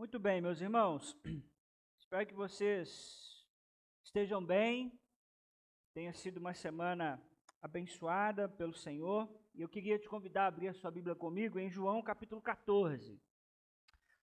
[0.00, 1.14] Muito bem, meus irmãos.
[2.00, 3.46] Espero que vocês
[4.02, 4.98] estejam bem.
[5.92, 7.22] Tenha sido uma semana
[7.60, 9.28] abençoada pelo Senhor.
[9.54, 13.20] E eu queria te convidar a abrir a sua Bíblia comigo em João capítulo 14.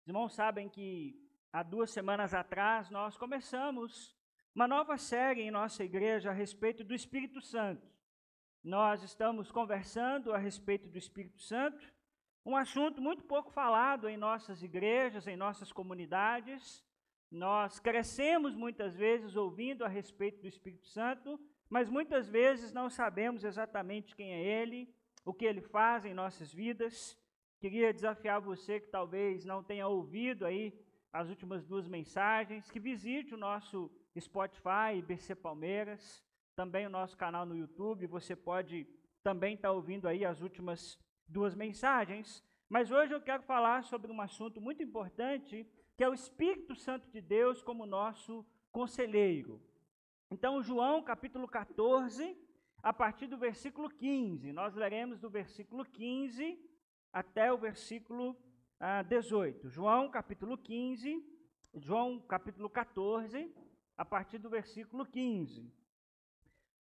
[0.00, 1.14] Os irmãos sabem que
[1.52, 4.16] há duas semanas atrás nós começamos
[4.54, 7.86] uma nova série em nossa igreja a respeito do Espírito Santo.
[8.64, 11.86] Nós estamos conversando a respeito do Espírito Santo
[12.46, 16.84] um assunto muito pouco falado em nossas igrejas, em nossas comunidades.
[17.28, 23.42] Nós crescemos muitas vezes ouvindo a respeito do Espírito Santo, mas muitas vezes não sabemos
[23.42, 24.88] exatamente quem é Ele,
[25.24, 27.18] o que Ele faz em nossas vidas.
[27.58, 30.72] Queria desafiar você que talvez não tenha ouvido aí
[31.12, 36.22] as últimas duas mensagens, que visite o nosso Spotify, BC Palmeiras,
[36.54, 38.06] também o nosso canal no YouTube.
[38.06, 38.86] Você pode
[39.20, 40.96] também estar ouvindo aí as últimas
[41.28, 46.14] duas mensagens, mas hoje eu quero falar sobre um assunto muito importante, que é o
[46.14, 49.60] Espírito Santo de Deus como nosso conselheiro.
[50.30, 52.36] Então, João capítulo 14,
[52.82, 56.58] a partir do versículo 15, nós leremos do versículo 15
[57.12, 58.36] até o versículo
[58.78, 59.68] ah, 18.
[59.68, 61.24] João capítulo 15,
[61.76, 63.50] João capítulo 14,
[63.96, 65.72] a partir do versículo 15.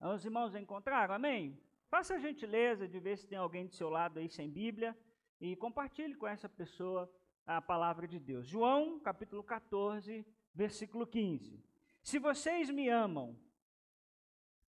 [0.00, 1.58] Os irmãos encontraram, amém?
[1.94, 4.98] Faça a gentileza de ver se tem alguém do seu lado aí sem Bíblia
[5.40, 7.08] e compartilhe com essa pessoa
[7.46, 8.48] a palavra de Deus.
[8.48, 11.62] João, capítulo 14, versículo 15.
[12.02, 13.38] Se vocês me amam,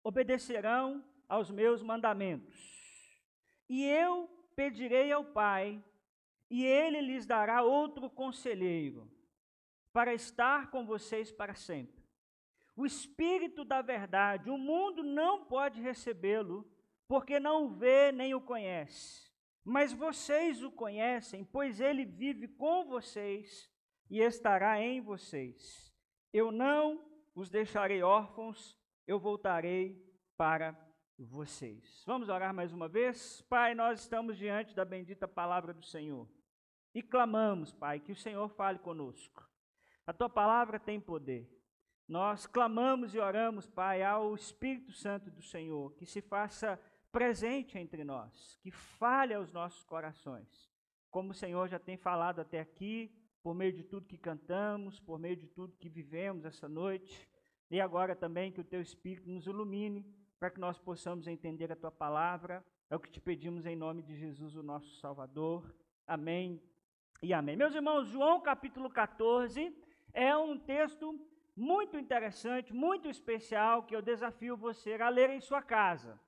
[0.03, 3.25] obedecerão aos meus mandamentos.
[3.71, 5.83] E eu pedirei ao Pai,
[6.51, 9.11] e ele lhes dará outro conselheiro,
[9.95, 12.05] para estar com vocês para sempre.
[12.77, 16.71] O Espírito da Verdade, o mundo não pode recebê-lo,
[17.07, 19.31] porque não o vê nem o conhece.
[19.65, 23.71] Mas vocês o conhecem, pois ele vive com vocês
[24.11, 25.93] e estará em vocês.
[26.33, 30.05] Eu não os deixarei órfãos, eu voltarei
[30.37, 30.77] para
[31.19, 32.03] vocês.
[32.07, 33.41] Vamos orar mais uma vez?
[33.43, 36.29] Pai, nós estamos diante da bendita palavra do Senhor
[36.95, 39.49] e clamamos, Pai, que o Senhor fale conosco.
[40.07, 41.51] A tua palavra tem poder.
[42.07, 46.79] Nós clamamos e oramos, Pai, ao Espírito Santo do Senhor, que se faça
[47.15, 50.69] presente entre nós, que fale aos nossos corações.
[51.13, 53.09] Como o Senhor já tem falado até aqui,
[53.41, 57.29] por meio de tudo que cantamos, por meio de tudo que vivemos essa noite,
[57.71, 60.05] e agora também que o teu Espírito nos ilumine
[60.41, 62.67] para que nós possamos entender a tua palavra.
[62.91, 65.73] É o que te pedimos em nome de Jesus, o nosso Salvador.
[66.09, 66.61] Amém
[67.23, 67.55] e amém.
[67.55, 69.73] Meus irmãos, João capítulo 14
[70.13, 71.17] é um texto
[71.55, 76.19] muito interessante, muito especial, que eu desafio você a ler em sua casa.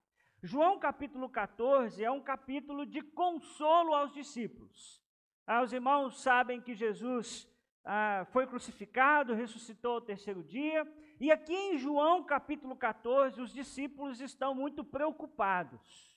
[0.46, 5.02] João capítulo 14 é um capítulo de consolo aos discípulos.
[5.44, 7.48] Ah, os irmãos sabem que Jesus
[7.84, 10.86] ah, foi crucificado, ressuscitou ao terceiro dia,
[11.18, 16.14] e aqui em João capítulo 14, os discípulos estão muito preocupados,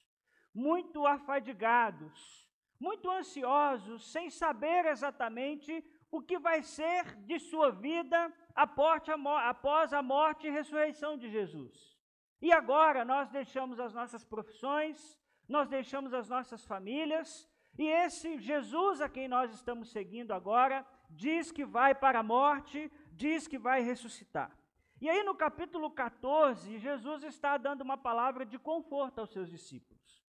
[0.54, 2.48] muito afadigados,
[2.80, 10.46] muito ansiosos, sem saber exatamente o que vai ser de sua vida após a morte
[10.46, 11.99] e ressurreição de Jesus.
[12.42, 15.18] E agora nós deixamos as nossas profissões,
[15.48, 21.52] nós deixamos as nossas famílias, e esse Jesus a quem nós estamos seguindo agora diz
[21.52, 24.56] que vai para a morte, diz que vai ressuscitar.
[25.02, 30.24] E aí no capítulo 14, Jesus está dando uma palavra de conforto aos seus discípulos.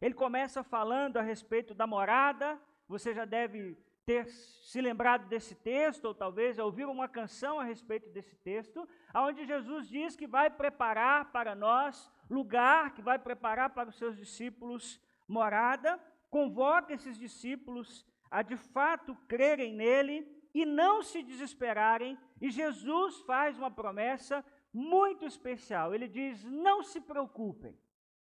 [0.00, 6.04] Ele começa falando a respeito da morada, você já deve ter se lembrado desse texto,
[6.04, 11.32] ou talvez ouvir uma canção a respeito desse texto, onde Jesus diz que vai preparar
[11.32, 16.00] para nós lugar, que vai preparar para os seus discípulos morada,
[16.30, 23.58] convoca esses discípulos a de fato crerem nele e não se desesperarem, e Jesus faz
[23.58, 25.94] uma promessa muito especial.
[25.94, 27.76] Ele diz: Não se preocupem,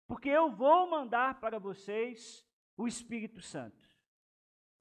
[0.08, 2.46] porque eu vou mandar para vocês
[2.78, 3.81] o Espírito Santo.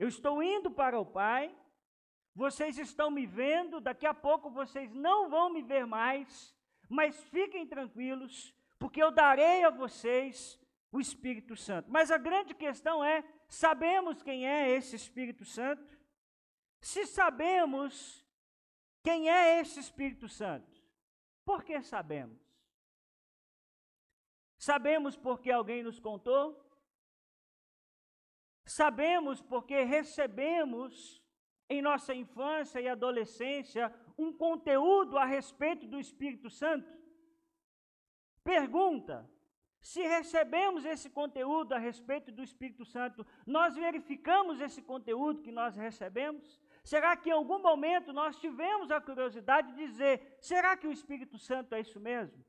[0.00, 1.54] Eu estou indo para o Pai,
[2.34, 6.56] vocês estão me vendo, daqui a pouco vocês não vão me ver mais,
[6.88, 10.58] mas fiquem tranquilos, porque eu darei a vocês
[10.90, 11.90] o Espírito Santo.
[11.90, 15.94] Mas a grande questão é: sabemos quem é esse Espírito Santo?
[16.80, 18.26] Se sabemos
[19.02, 20.82] quem é esse Espírito Santo,
[21.44, 22.40] por que sabemos?
[24.56, 26.58] Sabemos porque alguém nos contou?
[28.70, 31.20] Sabemos porque recebemos
[31.68, 36.88] em nossa infância e adolescência um conteúdo a respeito do Espírito Santo?
[38.44, 39.28] Pergunta:
[39.80, 45.74] se recebemos esse conteúdo a respeito do Espírito Santo, nós verificamos esse conteúdo que nós
[45.74, 46.60] recebemos?
[46.84, 51.38] Será que em algum momento nós tivemos a curiosidade de dizer: será que o Espírito
[51.38, 52.44] Santo é isso mesmo?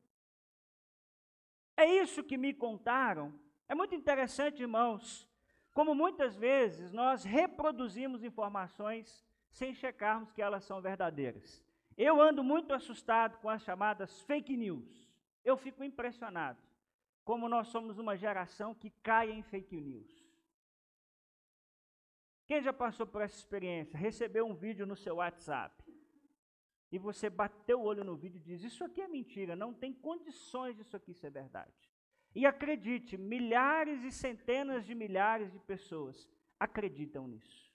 [1.75, 3.33] É isso que me contaram.
[3.67, 5.30] É muito interessante, irmãos,
[5.73, 11.63] como muitas vezes nós reproduzimos informações sem checarmos que elas são verdadeiras.
[11.97, 15.09] Eu ando muito assustado com as chamadas fake news.
[15.43, 16.59] Eu fico impressionado
[17.23, 20.21] como nós somos uma geração que cai em fake news.
[22.47, 23.97] Quem já passou por essa experiência?
[23.97, 25.83] Recebeu um vídeo no seu WhatsApp
[26.91, 29.93] e você bateu o olho no vídeo e diz: Isso aqui é mentira, não tem
[29.93, 31.90] condições disso aqui ser verdade.
[32.33, 36.29] E acredite, milhares e centenas de milhares de pessoas
[36.59, 37.71] acreditam nisso.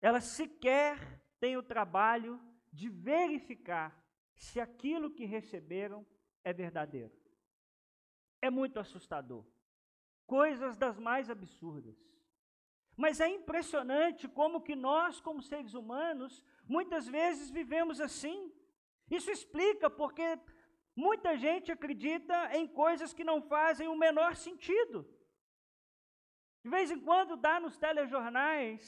[0.00, 2.40] Elas sequer têm o trabalho
[2.72, 3.94] de verificar
[4.34, 6.06] se aquilo que receberam
[6.44, 7.12] é verdadeiro.
[8.40, 9.44] É muito assustador.
[10.26, 11.96] Coisas das mais absurdas.
[12.96, 18.52] Mas é impressionante como que nós, como seres humanos, muitas vezes vivemos assim.
[19.10, 20.38] Isso explica porque
[21.06, 24.96] muita gente acredita em coisas que não fazem o menor sentido.
[26.64, 28.82] De vez em quando dá nos telejornais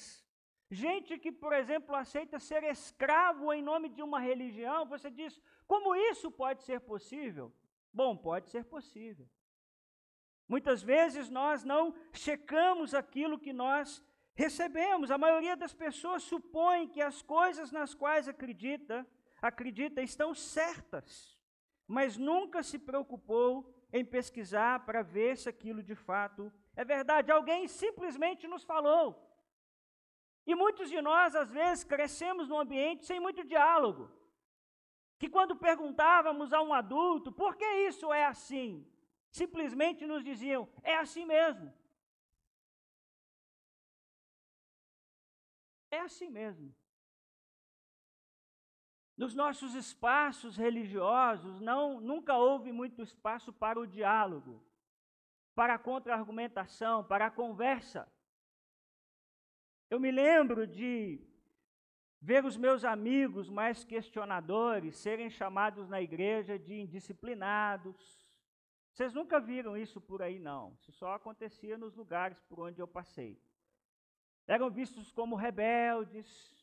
[0.70, 5.94] gente que, por exemplo, aceita ser escravo em nome de uma religião, você diz: como
[5.94, 7.52] isso pode ser possível?
[7.92, 9.28] Bom, pode ser possível.
[10.48, 14.02] Muitas vezes nós não checamos aquilo que nós
[14.34, 15.12] recebemos.
[15.12, 19.06] A maioria das pessoas supõe que as coisas nas quais acredita,
[19.40, 21.39] acredita estão certas,
[21.98, 23.50] mas nunca se preocupou
[23.92, 27.32] em pesquisar para ver se aquilo de fato é verdade.
[27.32, 29.06] Alguém simplesmente nos falou.
[30.46, 34.04] E muitos de nós, às vezes, crescemos num ambiente sem muito diálogo.
[35.18, 38.70] Que quando perguntávamos a um adulto, por que isso é assim?
[39.30, 41.72] simplesmente nos diziam: é assim mesmo.
[45.90, 46.74] É assim mesmo.
[49.20, 54.64] Nos nossos espaços religiosos, não, nunca houve muito espaço para o diálogo,
[55.54, 58.10] para a contra-argumentação, para a conversa.
[59.90, 61.20] Eu me lembro de
[62.18, 68.26] ver os meus amigos mais questionadores serem chamados na igreja de indisciplinados,
[68.90, 70.72] vocês nunca viram isso por aí, não.
[70.80, 73.38] Isso só acontecia nos lugares por onde eu passei.
[74.46, 76.59] Eram vistos como rebeldes.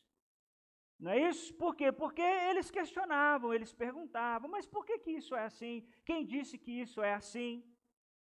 [0.98, 1.54] Não é isso?
[1.54, 1.92] Por quê?
[1.92, 5.86] Porque eles questionavam, eles perguntavam, mas por que, que isso é assim?
[6.04, 7.64] Quem disse que isso é assim?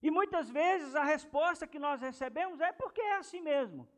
[0.01, 3.89] E muitas vezes a resposta que nós recebemos é porque é assim mesmo.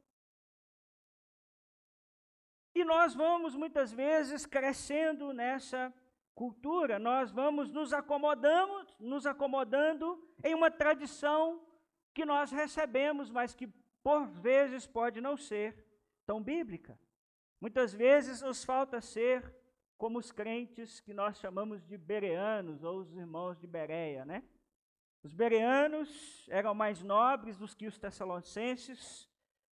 [2.74, 5.94] E nós vamos muitas vezes crescendo nessa
[6.34, 11.62] cultura, nós vamos nos acomodando, nos acomodando em uma tradição
[12.14, 13.68] que nós recebemos, mas que
[14.02, 15.86] por vezes pode não ser
[16.26, 16.98] tão bíblica.
[17.60, 19.56] Muitas vezes nos falta ser
[19.98, 24.44] como os crentes que nós chamamos de bereanos ou os irmãos de Bereia, né?
[25.22, 29.30] Os bereanos eram mais nobres do que os tessalonicenses,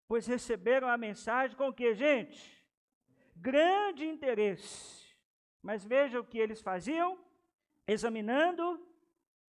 [0.08, 2.64] pois receberam a mensagem com que, gente?
[3.36, 5.04] Grande interesse
[5.64, 7.18] mas veja o que eles faziam,
[7.86, 8.86] examinando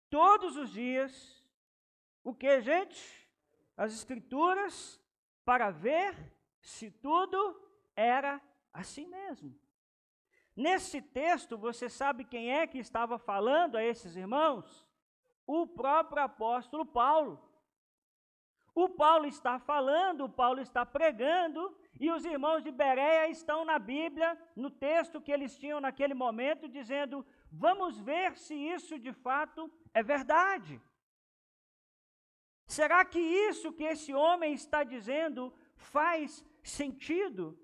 [0.10, 1.44] todos os dias
[2.24, 3.30] o que, gente?
[3.76, 4.98] As escrituras
[5.44, 6.16] para ver
[6.62, 7.65] se tudo
[7.96, 8.42] era
[8.74, 9.58] assim mesmo.
[10.56, 14.88] Nesse texto, você sabe quem é que estava falando a esses irmãos?
[15.46, 17.42] O próprio apóstolo Paulo.
[18.74, 23.80] O Paulo está falando, o Paulo está pregando, e os irmãos de Bereia estão na
[23.80, 29.72] Bíblia, no texto que eles tinham naquele momento, dizendo: vamos ver se isso de fato
[29.94, 30.82] é verdade.
[32.68, 37.58] Será que isso que esse homem está dizendo faz sentido?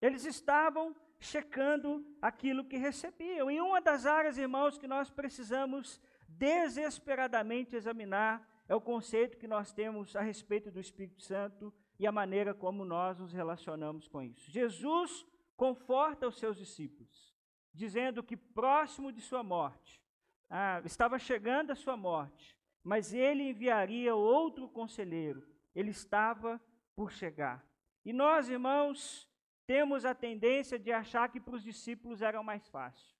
[0.00, 3.50] Eles estavam checando aquilo que recebiam.
[3.50, 9.72] Em uma das áreas, irmãos, que nós precisamos desesperadamente examinar é o conceito que nós
[9.72, 14.50] temos a respeito do Espírito Santo e a maneira como nós nos relacionamos com isso.
[14.50, 15.26] Jesus
[15.56, 17.34] conforta os seus discípulos,
[17.72, 20.02] dizendo que próximo de sua morte,
[20.50, 26.60] ah, estava chegando a sua morte, mas ele enviaria outro conselheiro, ele estava
[26.94, 27.66] por chegar.
[28.04, 29.27] E nós, irmãos,
[29.72, 33.14] temos a tendência de achar que para os discípulos era mais fácil.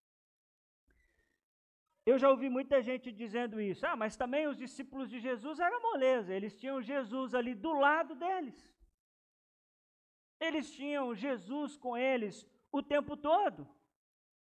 [2.11, 3.87] Eu já ouvi muita gente dizendo isso.
[3.87, 8.15] Ah, mas também os discípulos de Jesus eram moleza, eles tinham Jesus ali do lado
[8.15, 8.59] deles.
[10.47, 13.69] Eles tinham Jesus com eles o tempo todo.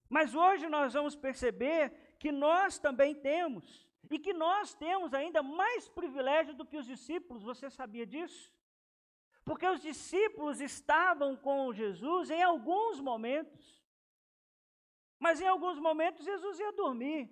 [0.08, 1.82] Mas hoje nós vamos perceber
[2.20, 3.64] que nós também temos,
[4.08, 8.44] e que nós temos ainda mais privilégio do que os discípulos, você sabia disso?
[9.46, 13.64] Porque os discípulos estavam com Jesus em alguns momentos.
[15.20, 17.22] Mas em alguns momentos Jesus ia dormir.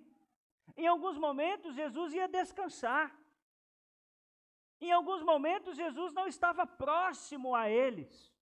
[0.77, 3.13] Em alguns momentos Jesus ia descansar.
[4.79, 8.33] Em alguns momentos Jesus não estava próximo a eles.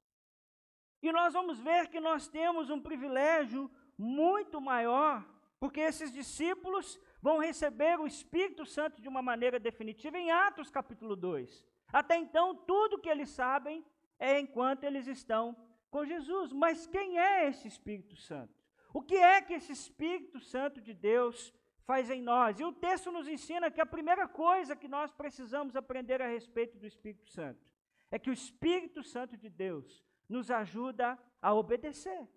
[1.01, 5.25] E nós vamos ver que nós temos um privilégio muito maior,
[5.59, 11.15] porque esses discípulos vão receber o Espírito Santo de uma maneira definitiva em Atos capítulo
[11.15, 11.72] 2.
[11.93, 13.85] Até então, tudo que eles sabem
[14.17, 15.55] é enquanto eles estão
[15.91, 16.51] com Jesus.
[16.51, 18.53] Mas quem é esse Espírito Santo?
[18.91, 21.53] O que é que esse Espírito Santo de Deus
[21.85, 22.59] faz em nós?
[22.59, 26.79] E o texto nos ensina que a primeira coisa que nós precisamos aprender a respeito
[26.79, 27.63] do Espírito Santo
[28.09, 32.27] é que o Espírito Santo de Deus nos ajuda a obedecer.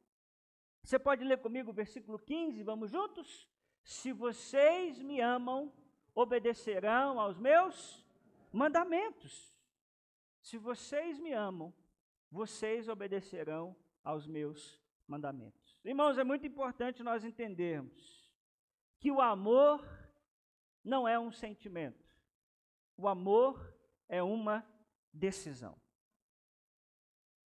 [0.83, 3.49] Você pode ler comigo o versículo 15, vamos juntos?
[3.83, 5.73] Se vocês me amam,
[6.15, 8.06] obedecerão aos meus
[8.57, 9.55] mandamentos.
[10.41, 11.75] Se vocês me amam,
[12.31, 15.79] vocês obedecerão aos meus mandamentos.
[15.85, 18.33] Irmãos, é muito importante nós entendermos
[18.99, 19.87] que o amor
[20.83, 22.03] não é um sentimento.
[22.97, 23.77] O amor
[24.09, 24.67] é uma
[25.13, 25.79] decisão.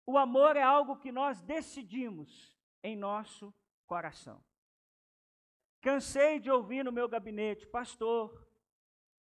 [0.05, 3.55] O amor é algo que nós decidimos em nosso
[3.87, 4.43] coração.
[5.81, 8.48] Cansei de ouvir no meu gabinete, pastor,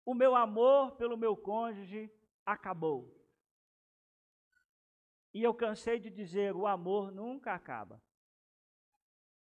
[0.05, 2.11] o meu amor pelo meu cônjuge
[2.45, 3.13] acabou.
[5.33, 8.03] E eu cansei de dizer: o amor nunca acaba.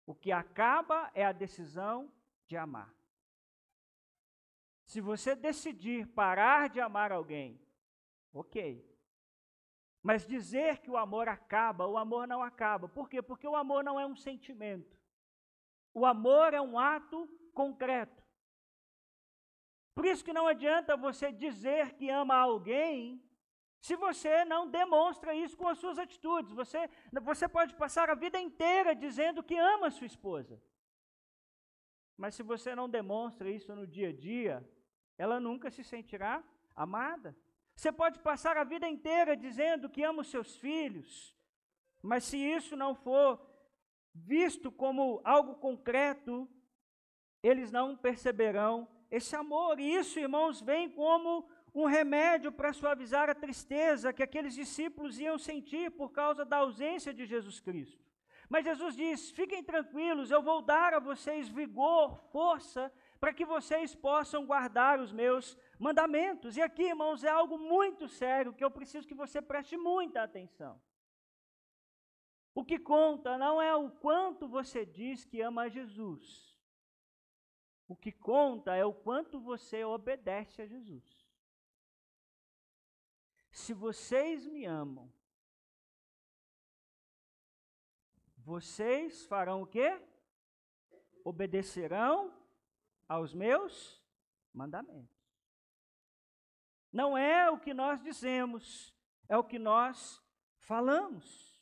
[0.05, 2.11] O que acaba é a decisão
[2.45, 2.93] de amar.
[4.85, 7.59] Se você decidir parar de amar alguém,
[8.33, 8.89] ok.
[10.01, 12.89] Mas dizer que o amor acaba, o amor não acaba.
[12.89, 13.21] Por quê?
[13.21, 14.99] Porque o amor não é um sentimento.
[15.93, 18.22] O amor é um ato concreto.
[19.95, 23.23] Por isso que não adianta você dizer que ama alguém
[23.79, 26.53] se você não demonstra isso com as suas atitudes.
[26.53, 26.89] Você,
[27.21, 30.61] você pode passar a vida inteira dizendo que ama a sua esposa.
[32.17, 34.67] Mas se você não demonstra isso no dia a dia,
[35.17, 36.43] ela nunca se sentirá
[36.75, 37.35] amada.
[37.75, 41.35] Você pode passar a vida inteira dizendo que ama os seus filhos,
[42.01, 43.39] mas se isso não for
[44.13, 46.47] visto como algo concreto,
[47.41, 49.79] eles não perceberão esse amor.
[49.79, 55.37] E isso, irmãos, vem como um remédio para suavizar a tristeza que aqueles discípulos iam
[55.37, 58.03] sentir por causa da ausência de Jesus Cristo.
[58.49, 63.93] Mas Jesus diz: fiquem tranquilos, eu vou dar a vocês vigor, força, para que vocês
[63.93, 66.57] possam guardar os meus mandamentos.
[66.57, 70.81] E aqui, irmãos, é algo muito sério que eu preciso que você preste muita atenção.
[72.55, 76.52] O que conta não é o quanto você diz que ama Jesus.
[77.87, 81.27] O que conta é o quanto você obedece a Jesus.
[83.51, 85.11] Se vocês me amam,
[88.37, 90.01] vocês farão o quê?
[91.23, 92.33] Obedecerão
[93.07, 94.03] aos meus
[94.53, 95.13] mandamentos.
[96.91, 98.95] Não é o que nós dizemos,
[99.27, 100.21] é o que nós
[100.57, 101.61] falamos.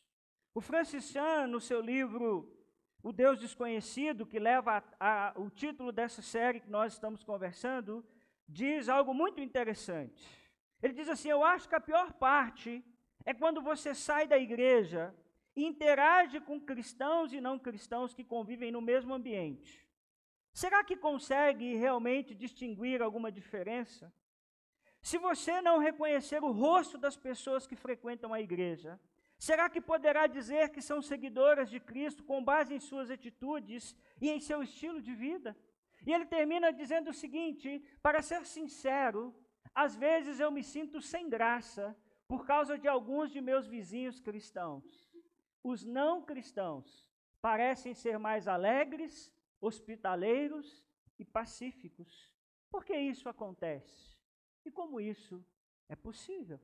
[0.53, 2.60] O Francis Chan, no seu livro
[3.03, 8.05] O Deus Desconhecido, que leva a, a, o título dessa série que nós estamos conversando,
[8.47, 10.23] diz algo muito interessante.
[10.81, 12.83] Ele diz assim: Eu acho que a pior parte
[13.25, 15.15] é quando você sai da igreja
[15.55, 19.85] e interage com cristãos e não cristãos que convivem no mesmo ambiente.
[20.53, 24.13] Será que consegue realmente distinguir alguma diferença?
[25.01, 28.99] Se você não reconhecer o rosto das pessoas que frequentam a igreja,
[29.47, 34.29] Será que poderá dizer que são seguidoras de Cristo com base em suas atitudes e
[34.29, 35.57] em seu estilo de vida?
[36.05, 39.35] E ele termina dizendo o seguinte: para ser sincero,
[39.73, 45.11] às vezes eu me sinto sem graça por causa de alguns de meus vizinhos cristãos.
[45.63, 47.09] Os não cristãos
[47.41, 50.85] parecem ser mais alegres, hospitaleiros
[51.17, 52.31] e pacíficos.
[52.69, 54.15] Por que isso acontece?
[54.63, 55.43] E como isso
[55.89, 56.59] é possível?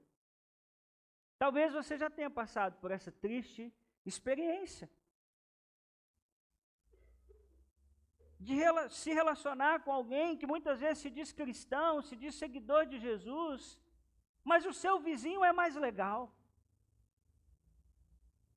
[1.37, 3.73] Talvez você já tenha passado por essa triste
[4.05, 4.89] experiência.
[8.39, 8.57] De
[8.89, 13.79] se relacionar com alguém que muitas vezes se diz cristão, se diz seguidor de Jesus,
[14.43, 16.33] mas o seu vizinho é mais legal.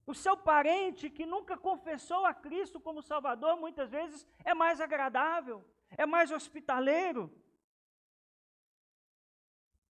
[0.07, 5.65] O seu parente que nunca confessou a Cristo como Salvador, muitas vezes é mais agradável,
[5.97, 7.33] é mais hospitaleiro,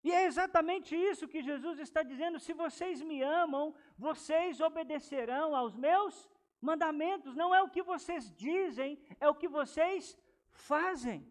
[0.04, 5.76] e é exatamente isso que Jesus está dizendo: se vocês me amam, vocês obedecerão aos
[5.76, 6.30] meus
[6.62, 7.36] mandamentos.
[7.36, 10.18] Não é o que vocês dizem, é o que vocês
[10.50, 11.28] fazem.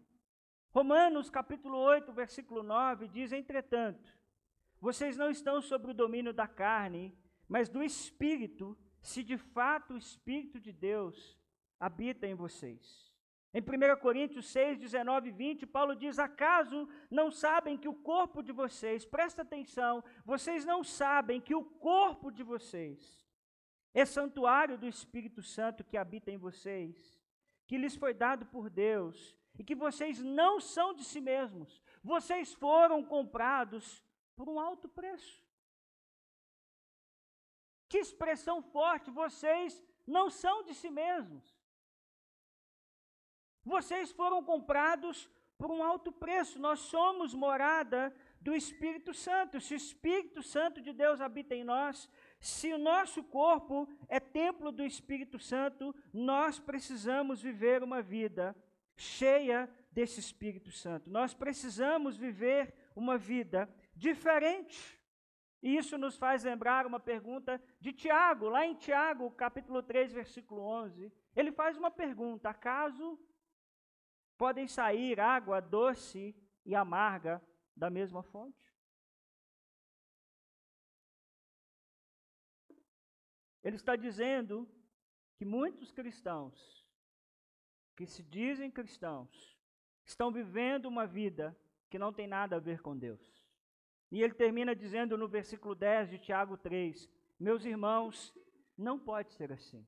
[0.71, 4.15] Romanos capítulo 8, versículo 9 diz: entretanto,
[4.79, 9.97] vocês não estão sob o domínio da carne, mas do Espírito, se de fato o
[9.97, 11.39] Espírito de Deus
[11.79, 13.08] habita em vocês.
[13.51, 18.43] Em 1 Coríntios 6, 19 e 20, Paulo diz: Acaso não sabem que o corpo
[18.43, 23.27] de vocês, presta atenção, vocês não sabem que o corpo de vocês
[23.93, 27.19] é santuário do Espírito Santo que habita em vocês,
[27.67, 32.53] que lhes foi dado por Deus, e que vocês não são de si mesmos, vocês
[32.53, 34.03] foram comprados
[34.35, 35.43] por um alto preço.
[37.89, 41.58] Que expressão forte, vocês não são de si mesmos.
[43.69, 46.57] Vocês foram comprados por um alto preço.
[46.57, 48.11] Nós somos morada
[48.41, 49.61] do Espírito Santo.
[49.61, 52.09] Se o Espírito Santo de Deus habita em nós,
[52.39, 58.55] se o nosso corpo é templo do Espírito Santo, nós precisamos viver uma vida
[58.97, 61.07] cheia desse Espírito Santo.
[61.07, 64.99] Nós precisamos viver uma vida diferente.
[65.61, 70.61] E isso nos faz lembrar uma pergunta de Tiago, lá em Tiago, capítulo 3, versículo
[70.61, 71.11] 11.
[71.35, 73.19] Ele faz uma pergunta: acaso
[74.39, 76.33] podem sair água doce
[76.65, 77.43] e amarga
[77.75, 78.73] da mesma fonte?
[83.61, 84.65] Ele está dizendo
[85.35, 86.85] que muitos cristãos,
[87.97, 89.59] que se dizem cristãos,
[90.05, 91.55] estão vivendo uma vida
[91.89, 93.21] que não tem nada a ver com Deus.
[94.09, 98.33] E ele termina dizendo no versículo 10 de Tiago 3: Meus irmãos,
[98.77, 99.85] não pode ser assim.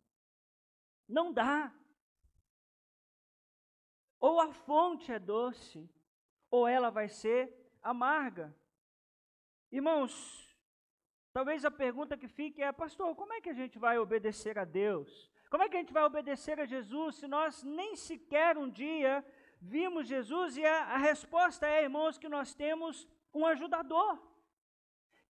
[1.07, 1.73] Não dá.
[4.21, 5.89] Ou a fonte é doce,
[6.51, 7.41] ou ela vai ser
[7.81, 8.55] amarga.
[9.71, 10.13] Irmãos,
[11.33, 14.63] talvez a pergunta que fique é: Pastor, como é que a gente vai obedecer a
[14.63, 15.31] Deus?
[15.49, 19.25] Como é que a gente vai obedecer a Jesus se nós nem sequer um dia
[19.59, 20.55] vimos Jesus?
[20.55, 24.21] E a, a resposta é, irmãos, que nós temos um ajudador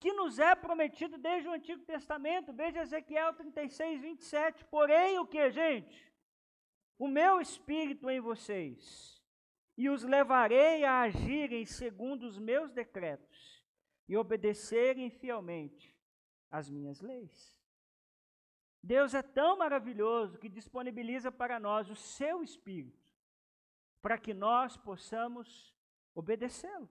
[0.02, 2.52] que nos é prometido desde o Antigo Testamento.
[2.52, 4.66] Veja Ezequiel 36, 27.
[4.66, 6.11] Porém, o que, gente?
[7.02, 9.20] O meu espírito em vocês,
[9.76, 13.66] e os levarei a agirem segundo os meus decretos
[14.08, 15.98] e obedecerem fielmente
[16.52, 17.60] as minhas leis.
[18.84, 23.04] Deus é tão maravilhoso que disponibiliza para nós o seu espírito,
[24.00, 25.76] para que nós possamos
[26.14, 26.88] obedecê-lo.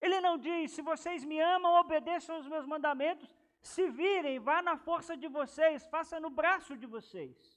[0.00, 3.30] Ele não diz: se vocês me amam, obedeçam os meus mandamentos,
[3.60, 7.55] se virem, vá na força de vocês, faça no braço de vocês.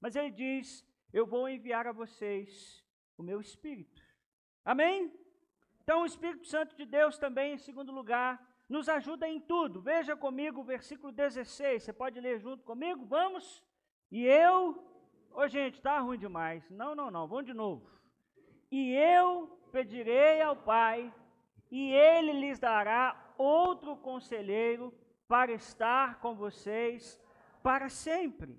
[0.00, 2.84] Mas ele diz: Eu vou enviar a vocês
[3.16, 4.02] o meu Espírito.
[4.64, 5.12] Amém?
[5.82, 9.80] Então, o Espírito Santo de Deus também, em segundo lugar, nos ajuda em tudo.
[9.80, 11.82] Veja comigo o versículo 16.
[11.82, 13.04] Você pode ler junto comigo?
[13.06, 13.64] Vamos?
[14.10, 14.84] E eu.
[15.32, 16.68] Ô, oh, gente, está ruim demais.
[16.70, 17.26] Não, não, não.
[17.26, 17.88] Vamos de novo.
[18.70, 21.12] E eu pedirei ao Pai,
[21.70, 24.92] e ele lhes dará outro conselheiro
[25.26, 27.20] para estar com vocês
[27.62, 28.58] para sempre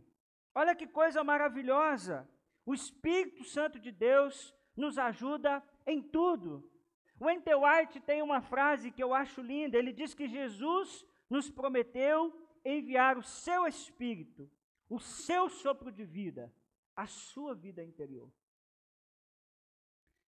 [0.53, 2.29] Olha que coisa maravilhosa!
[2.65, 6.69] O Espírito Santo de Deus nos ajuda em tudo.
[7.19, 9.77] O Enter White tem uma frase que eu acho linda.
[9.77, 12.33] Ele diz que Jesus nos prometeu
[12.63, 14.49] enviar o seu Espírito,
[14.89, 16.53] o seu sopro de vida,
[16.95, 18.31] a sua vida interior.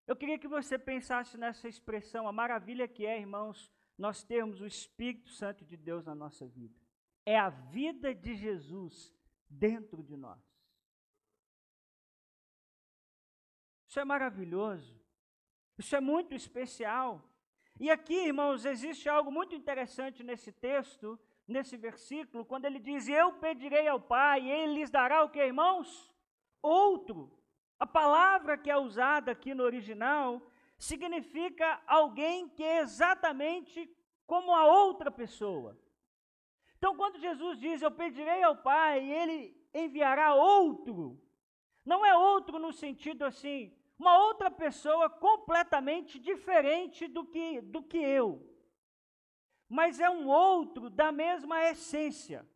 [0.07, 4.67] Eu queria que você pensasse nessa expressão, a maravilha que é, irmãos, nós termos o
[4.67, 6.75] Espírito Santo de Deus na nossa vida.
[7.25, 9.15] É a vida de Jesus
[9.51, 10.41] dentro de nós.
[13.89, 14.99] Isso é maravilhoso.
[15.77, 17.29] Isso é muito especial.
[17.79, 23.33] E aqui, irmãos, existe algo muito interessante nesse texto, nesse versículo, quando ele diz: Eu
[23.33, 26.13] pedirei ao Pai, e ele lhes dará o que, irmãos?
[26.63, 27.37] Outro.
[27.79, 30.47] A palavra que é usada aqui no original
[30.79, 33.91] significa alguém que é exatamente
[34.27, 35.77] como a outra pessoa.
[36.81, 41.23] Então, quando Jesus diz, Eu pedirei ao Pai e ele enviará outro,
[41.85, 47.99] não é outro no sentido assim, uma outra pessoa completamente diferente do que, do que
[47.99, 48.43] eu,
[49.69, 52.49] mas é um outro da mesma essência.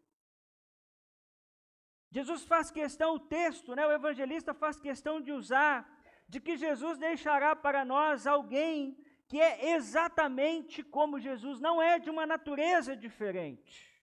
[2.11, 6.97] Jesus faz questão, o texto, né, o evangelista faz questão de usar, de que Jesus
[6.97, 8.97] deixará para nós alguém
[9.29, 13.94] que é exatamente como Jesus, não é de uma natureza diferente.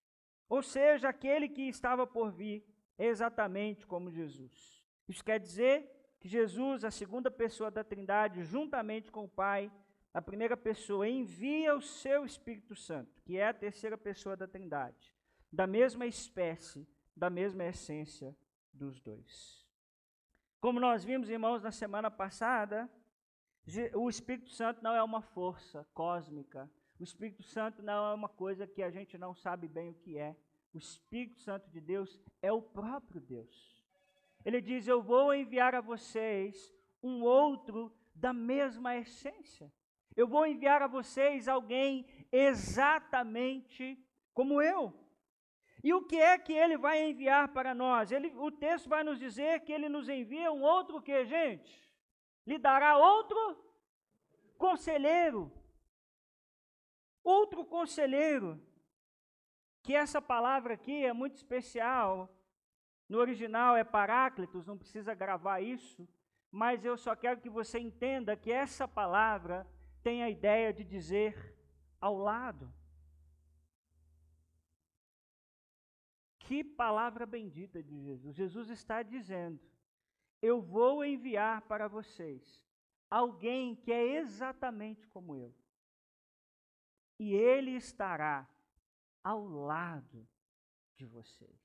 [0.52, 2.62] Ou seja, aquele que estava por vir
[3.00, 4.84] exatamente como Jesus.
[5.08, 9.72] Isso quer dizer que Jesus, a segunda pessoa da Trindade, juntamente com o Pai,
[10.14, 15.16] a primeira pessoa, envia o seu Espírito Santo, que é a terceira pessoa da Trindade,
[15.50, 16.86] da mesma espécie,
[17.16, 18.36] da mesma essência
[18.74, 19.66] dos dois.
[20.60, 22.92] Como nós vimos, irmãos, na semana passada,
[23.96, 26.70] o Espírito Santo não é uma força cósmica,
[27.02, 30.20] O Espírito Santo não é uma coisa que a gente não sabe bem o que
[30.20, 30.36] é.
[30.72, 33.84] O Espírito Santo de Deus é o próprio Deus.
[34.46, 39.74] Ele diz: Eu vou enviar a vocês um outro da mesma essência.
[40.16, 43.98] Eu vou enviar a vocês alguém exatamente
[44.32, 44.94] como eu.
[45.84, 48.12] E o que é que ele vai enviar para nós?
[48.12, 51.82] Ele, o texto vai nos dizer que ele nos envia um outro que, gente?
[52.46, 53.58] Lhe dará outro
[54.56, 55.52] conselheiro.
[57.24, 58.62] Outro conselheiro.
[59.84, 62.30] Que essa palavra aqui é muito especial.
[63.10, 66.08] No original é Paráclitos, não precisa gravar isso.
[66.52, 69.68] Mas eu só quero que você entenda que essa palavra
[70.04, 71.56] tem a ideia de dizer
[72.00, 72.72] ao lado.
[76.40, 78.36] Que palavra bendita de Jesus.
[78.36, 79.60] Jesus está dizendo:
[80.42, 82.62] Eu vou enviar para vocês
[83.10, 85.54] alguém que é exatamente como eu.
[87.22, 88.50] E ele estará
[89.24, 90.28] ao lado
[90.96, 91.62] de vocês.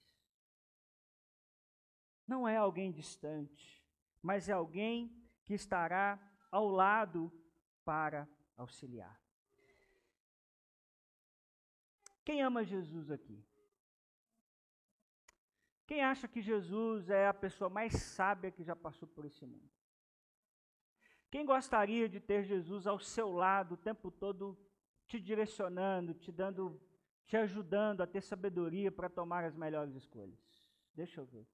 [2.27, 3.83] Não é alguém distante,
[4.21, 5.11] mas é alguém
[5.47, 7.33] que estará ao lado
[7.87, 9.19] para auxiliar.
[12.23, 13.43] Quem ama Jesus aqui?
[15.87, 19.71] Quem acha que Jesus é a pessoa mais sábia que já passou por esse mundo?
[21.31, 24.55] Quem gostaria de ter Jesus ao seu lado o tempo todo
[25.07, 26.81] te direcionando, te dando,
[27.25, 30.39] te ajudando a ter sabedoria para tomar as melhores escolhas?
[30.95, 31.47] Deixa eu ver.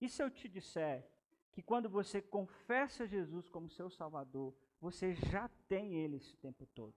[0.00, 1.08] E se eu te disser
[1.52, 6.94] que quando você confessa Jesus como seu Salvador, você já tem Ele esse tempo todo?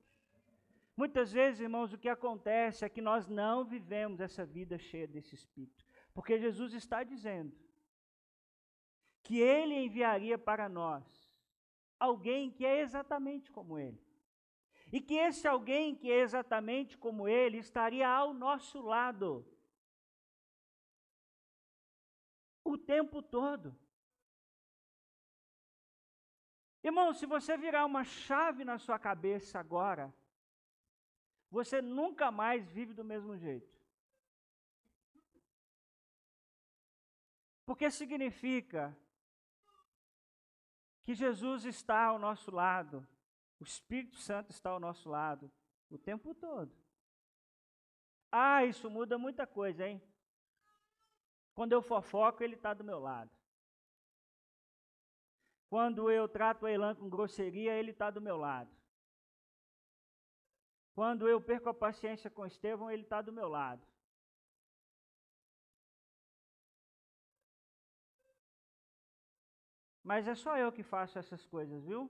[0.98, 5.34] Muitas vezes, irmãos, o que acontece é que nós não vivemos essa vida cheia desse
[5.34, 5.86] Espírito.
[6.14, 7.56] Porque Jesus está dizendo
[9.24, 11.32] que Ele enviaria para nós
[11.98, 14.02] alguém que é exatamente como Ele.
[14.92, 19.46] E que esse alguém que é exatamente como Ele estaria ao nosso lado
[22.64, 23.76] o tempo todo.
[26.84, 30.14] Irmão, se você virar uma chave na sua cabeça agora,
[31.52, 33.78] você nunca mais vive do mesmo jeito.
[37.66, 38.98] Porque significa
[41.04, 43.08] que Jesus está ao nosso lado,
[43.60, 45.52] o Espírito Santo está ao nosso lado
[45.90, 46.72] o tempo todo.
[48.32, 50.02] Ah, isso muda muita coisa, hein?
[51.54, 53.32] Quando eu fofoco, ele está do meu lado.
[55.70, 58.72] Quando eu trato a Elan com grosseria, ele está do meu lado.
[60.94, 63.86] Quando eu perco a paciência com Estevão, ele está do meu lado.
[70.04, 72.10] Mas é só eu que faço essas coisas, viu?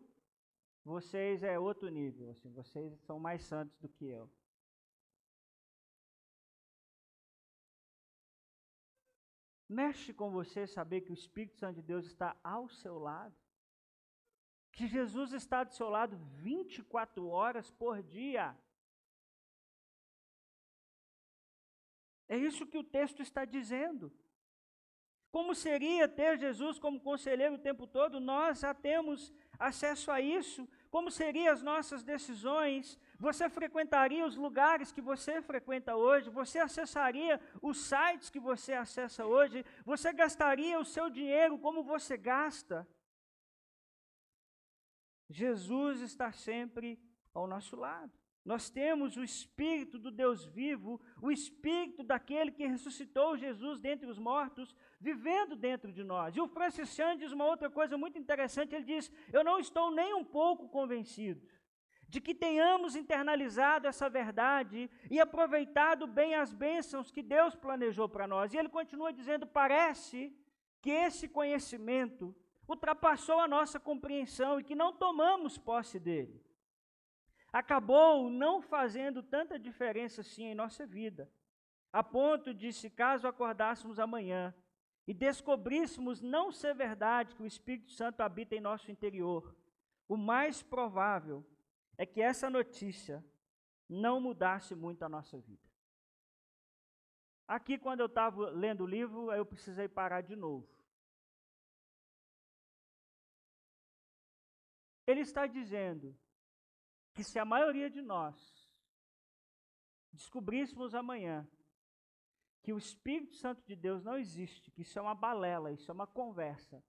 [0.84, 4.30] Vocês é outro nível, assim, vocês são mais santos do que eu.
[9.70, 13.36] Mexe com você saber que o Espírito Santo de Deus está ao seu lado.
[14.72, 18.58] Que Jesus está do seu lado 24 horas por dia.
[22.28, 24.12] É isso que o texto está dizendo.
[25.32, 28.20] Como seria ter Jesus como conselheiro o tempo todo?
[28.20, 30.68] Nós já temos acesso a isso.
[30.90, 32.98] Como seriam as nossas decisões?
[33.20, 36.30] Você frequentaria os lugares que você frequenta hoje?
[36.30, 39.66] Você acessaria os sites que você acessa hoje?
[39.86, 42.88] Você gastaria o seu dinheiro como você gasta?
[45.30, 47.00] Jesus está sempre
[47.34, 48.19] ao nosso lado.
[48.52, 54.18] Nós temos o Espírito do Deus vivo, o Espírito daquele que ressuscitou Jesus dentre os
[54.18, 56.36] mortos, vivendo dentro de nós.
[56.36, 59.92] E o Francis Chan diz uma outra coisa muito interessante: ele diz, Eu não estou
[59.92, 61.48] nem um pouco convencido
[62.08, 68.28] de que tenhamos internalizado essa verdade e aproveitado bem as bênçãos que Deus planejou para
[68.28, 68.52] nós.
[68.52, 70.36] E ele continua dizendo: parece
[70.82, 72.36] que esse conhecimento
[72.68, 76.49] ultrapassou a nossa compreensão e que não tomamos posse dele.
[77.52, 81.32] Acabou não fazendo tanta diferença assim em nossa vida,
[81.92, 84.54] a ponto de, se caso acordássemos amanhã
[85.08, 89.56] e descobríssemos não ser verdade que o Espírito Santo habita em nosso interior,
[90.08, 91.44] o mais provável
[91.98, 93.26] é que essa notícia
[93.90, 95.68] não mudasse muito a nossa vida.
[97.48, 100.70] Aqui, quando eu estava lendo o livro, eu precisei parar de novo.
[105.08, 106.16] Ele está dizendo
[107.14, 108.70] que se a maioria de nós
[110.12, 111.48] descobríssemos amanhã
[112.62, 115.94] que o Espírito Santo de Deus não existe, que isso é uma balela, isso é
[115.94, 116.84] uma conversa,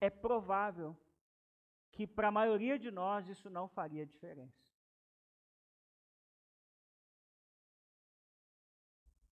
[0.00, 0.96] é provável
[1.92, 4.60] que para a maioria de nós isso não faria diferença.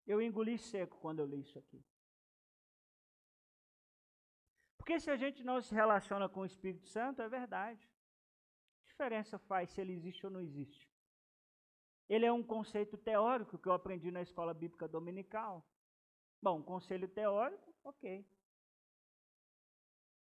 [0.07, 1.85] Eu engoli seco quando eu li isso aqui.
[4.77, 7.88] Porque se a gente não se relaciona com o Espírito Santo, é verdade.
[8.99, 10.91] Diferença faz se ele existe ou não existe?
[12.09, 15.65] Ele é um conceito teórico que eu aprendi na escola bíblica dominical.
[16.43, 18.29] Bom, conselho teórico, ok.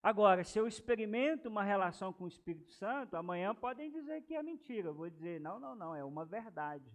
[0.03, 4.42] Agora, se eu experimento uma relação com o Espírito Santo, amanhã podem dizer que é
[4.42, 4.88] mentira.
[4.88, 6.90] Eu vou dizer, não, não, não, é uma verdade.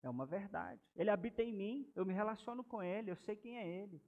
[0.00, 0.80] É uma verdade.
[0.94, 4.00] Ele habita em mim, eu me relaciono com ele, eu sei quem é ele.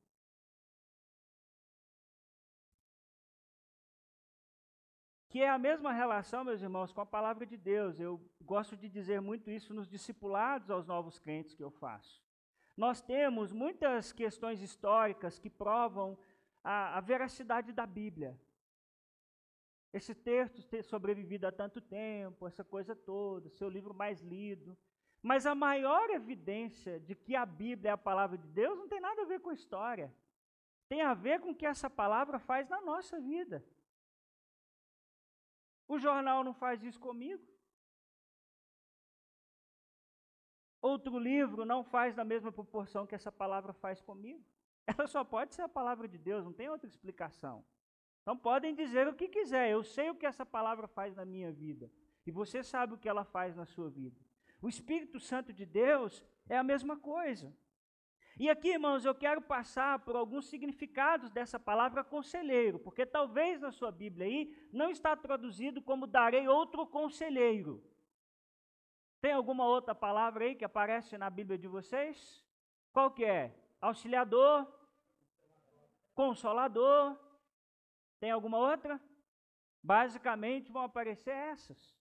[5.38, 8.00] Que é a mesma relação, meus irmãos, com a palavra de Deus.
[8.00, 12.20] Eu gosto de dizer muito isso nos discipulados aos novos crentes que eu faço.
[12.76, 16.18] Nós temos muitas questões históricas que provam
[16.64, 18.36] a, a veracidade da Bíblia.
[19.92, 24.76] Esse texto ter sobrevivido há tanto tempo, essa coisa toda, seu livro mais lido.
[25.22, 29.00] Mas a maior evidência de que a Bíblia é a palavra de Deus não tem
[29.00, 30.12] nada a ver com a história.
[30.88, 33.64] Tem a ver com o que essa palavra faz na nossa vida.
[35.88, 37.42] O jornal não faz isso comigo.
[40.80, 44.44] Outro livro não faz na mesma proporção que essa palavra faz comigo.
[44.86, 47.64] Ela só pode ser a palavra de Deus, não tem outra explicação.
[48.22, 51.50] Então podem dizer o que quiser, eu sei o que essa palavra faz na minha
[51.50, 51.90] vida.
[52.26, 54.20] E você sabe o que ela faz na sua vida.
[54.60, 57.54] O Espírito Santo de Deus é a mesma coisa.
[58.38, 63.72] E aqui, irmãos, eu quero passar por alguns significados dessa palavra conselheiro, porque talvez na
[63.72, 67.82] sua Bíblia aí não está traduzido como darei outro conselheiro.
[69.20, 72.46] Tem alguma outra palavra aí que aparece na Bíblia de vocês?
[72.92, 73.52] Qual que é?
[73.80, 74.66] Auxiliador,
[76.14, 77.16] Consolador.
[78.20, 79.00] Tem alguma outra?
[79.82, 81.96] Basicamente vão aparecer essas.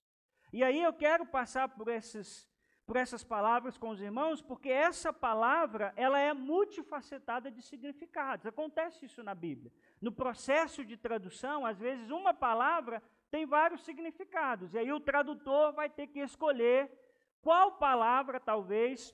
[0.54, 2.47] E aí eu quero passar por esses
[2.88, 8.45] por essas palavras com os irmãos, porque essa palavra, ela é multifacetada de significados.
[8.45, 9.73] Acontece isso na Bíblia.
[10.02, 15.73] No processo de tradução, às vezes uma palavra tem vários significados, e aí o tradutor
[15.73, 16.89] vai ter que escolher
[17.41, 19.13] qual palavra talvez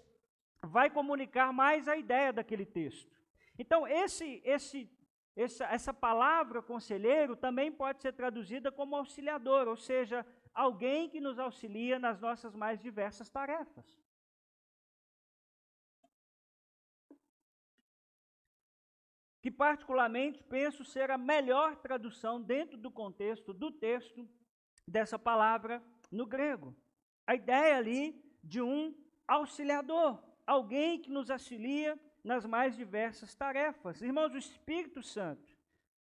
[0.62, 3.12] vai comunicar mais a ideia daquele texto.
[3.58, 4.88] Então, esse, esse,
[5.36, 10.24] essa, essa palavra conselheiro também pode ser traduzida como auxiliador, ou seja,
[10.54, 13.86] alguém que nos auxilia nas nossas mais diversas tarefas.
[19.42, 24.28] Que, particularmente, penso ser a melhor tradução dentro do contexto do texto
[24.88, 26.76] dessa palavra no grego.
[27.28, 28.96] A ideia ali de um
[29.28, 34.02] auxiliador, alguém que nos auxilia nas mais diversas tarefas.
[34.02, 35.54] Irmãos, o Espírito Santo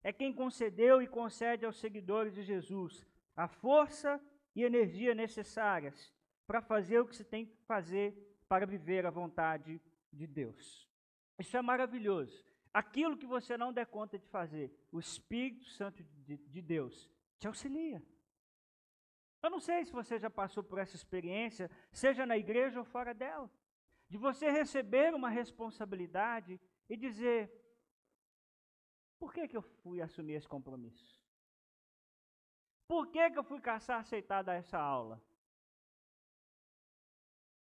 [0.02, 4.20] é quem concedeu e concede aos seguidores de Jesus a força
[4.60, 6.12] e energia necessárias
[6.46, 8.14] para fazer o que se tem que fazer
[8.48, 9.80] para viver a vontade
[10.12, 10.88] de Deus.
[11.38, 12.44] Isso é maravilhoso.
[12.72, 17.46] Aquilo que você não der conta de fazer, o Espírito Santo de, de Deus te
[17.46, 18.02] auxilia.
[19.42, 23.14] Eu não sei se você já passou por essa experiência, seja na igreja ou fora
[23.14, 23.50] dela
[24.10, 27.48] de você receber uma responsabilidade e dizer:
[29.20, 31.19] por que, que eu fui assumir esse compromisso?
[32.90, 35.22] Por que, que eu fui caçar aceitar dar essa aula?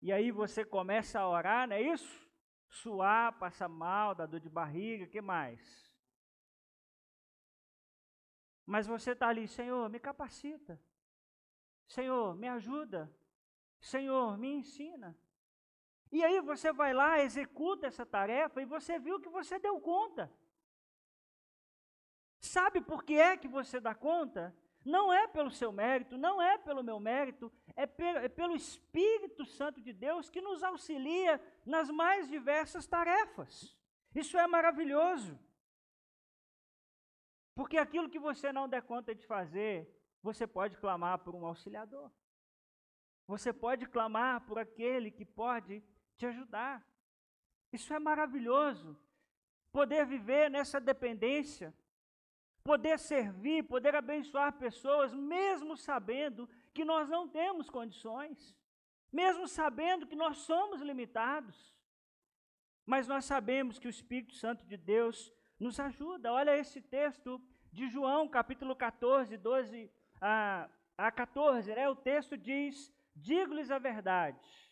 [0.02, 2.28] E aí você começa a orar, não é isso?
[2.68, 5.60] Suar, passar mal, dar dor de barriga, que mais?
[8.66, 10.82] Mas você está ali, Senhor, me capacita.
[11.86, 13.08] Senhor, me ajuda.
[13.78, 15.16] Senhor, me ensina.
[16.10, 20.28] E aí você vai lá, executa essa tarefa e você viu que você deu conta.
[22.40, 24.52] Sabe por que é que você dá conta?
[24.84, 29.44] Não é pelo seu mérito, não é pelo meu mérito, é pelo, é pelo Espírito
[29.44, 33.76] Santo de Deus que nos auxilia nas mais diversas tarefas.
[34.14, 35.38] Isso é maravilhoso.
[37.54, 39.88] Porque aquilo que você não der conta de fazer,
[40.22, 42.10] você pode clamar por um auxiliador.
[43.26, 45.84] Você pode clamar por aquele que pode
[46.16, 46.84] te ajudar.
[47.72, 48.98] Isso é maravilhoso.
[49.70, 51.72] Poder viver nessa dependência,
[52.62, 58.56] poder servir, poder abençoar pessoas, mesmo sabendo que nós não temos condições,
[59.12, 61.74] mesmo sabendo que nós somos limitados.
[62.86, 66.32] Mas nós sabemos que o Espírito Santo de Deus nos ajuda.
[66.32, 67.40] Olha esse texto
[67.72, 71.88] de João, capítulo 14, 12 a, a 14, né?
[71.88, 74.70] o texto diz: Digo-lhes a verdade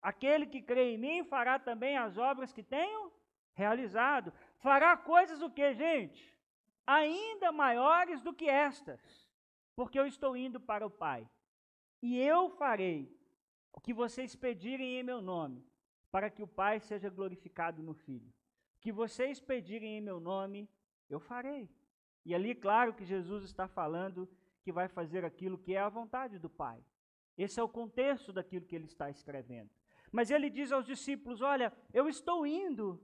[0.00, 3.12] Aquele que crê em mim fará também as obras que tenho
[3.54, 4.32] realizado.
[4.58, 6.37] Fará coisas o que, gente?
[6.90, 9.28] Ainda maiores do que estas,
[9.76, 11.28] porque eu estou indo para o Pai.
[12.00, 13.14] E eu farei
[13.74, 15.62] o que vocês pedirem em meu nome,
[16.10, 18.32] para que o Pai seja glorificado no Filho.
[18.80, 20.66] Que vocês pedirem em meu nome,
[21.10, 21.68] eu farei.
[22.24, 24.26] E ali, claro que Jesus está falando
[24.62, 26.82] que vai fazer aquilo que é a vontade do Pai.
[27.36, 29.70] Esse é o contexto daquilo que ele está escrevendo.
[30.10, 32.98] Mas ele diz aos discípulos: Olha, eu estou indo,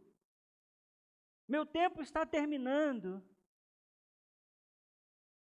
[1.47, 3.23] meu tempo está terminando,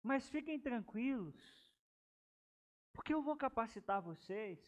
[0.05, 1.35] mas fiquem tranquilos,
[2.93, 4.61] porque eu vou capacitar vocês.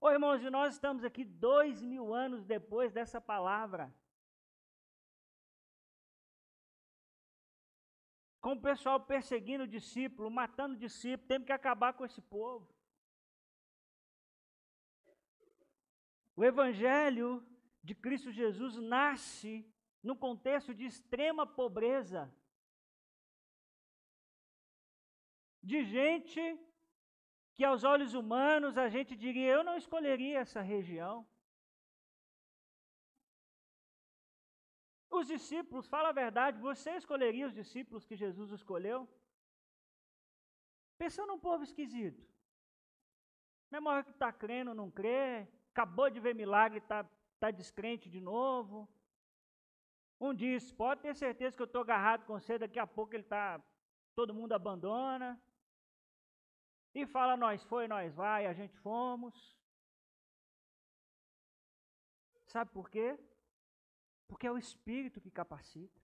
[0.00, 3.92] Ô irmãos, e nós estamos aqui dois mil anos depois dessa palavra.
[8.40, 12.72] Com o pessoal perseguindo o discípulo, matando o discípulo, temos que acabar com esse povo.
[16.36, 17.44] O Evangelho
[17.82, 19.68] de Cristo Jesus nasce
[20.02, 22.32] no contexto de extrema pobreza,
[25.62, 26.42] de gente
[27.54, 31.26] que aos olhos humanos a gente diria, eu não escolheria essa região.
[35.10, 39.06] Os discípulos, fala a verdade, você escolheria os discípulos que Jesus escolheu?
[40.96, 42.26] Pensa num povo esquisito.
[43.84, 47.04] Hora que está crendo, não crê, acabou de ver milagre, está
[47.38, 48.88] tá descrente de novo.
[50.20, 53.24] Um diz, pode ter certeza que eu estou agarrado com você, daqui a pouco ele
[53.24, 53.60] está,
[54.14, 55.40] todo mundo abandona.
[56.94, 59.56] E fala, nós foi, nós vai, a gente fomos.
[62.46, 63.18] Sabe por quê?
[64.28, 66.00] Porque é o Espírito que capacita.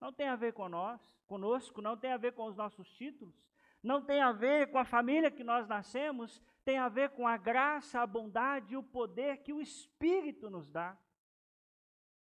[0.00, 3.34] Não tem a ver com nós, conosco, não tem a ver com os nossos títulos,
[3.82, 7.36] não tem a ver com a família que nós nascemos, tem a ver com a
[7.36, 10.98] graça, a bondade e o poder que o Espírito nos dá.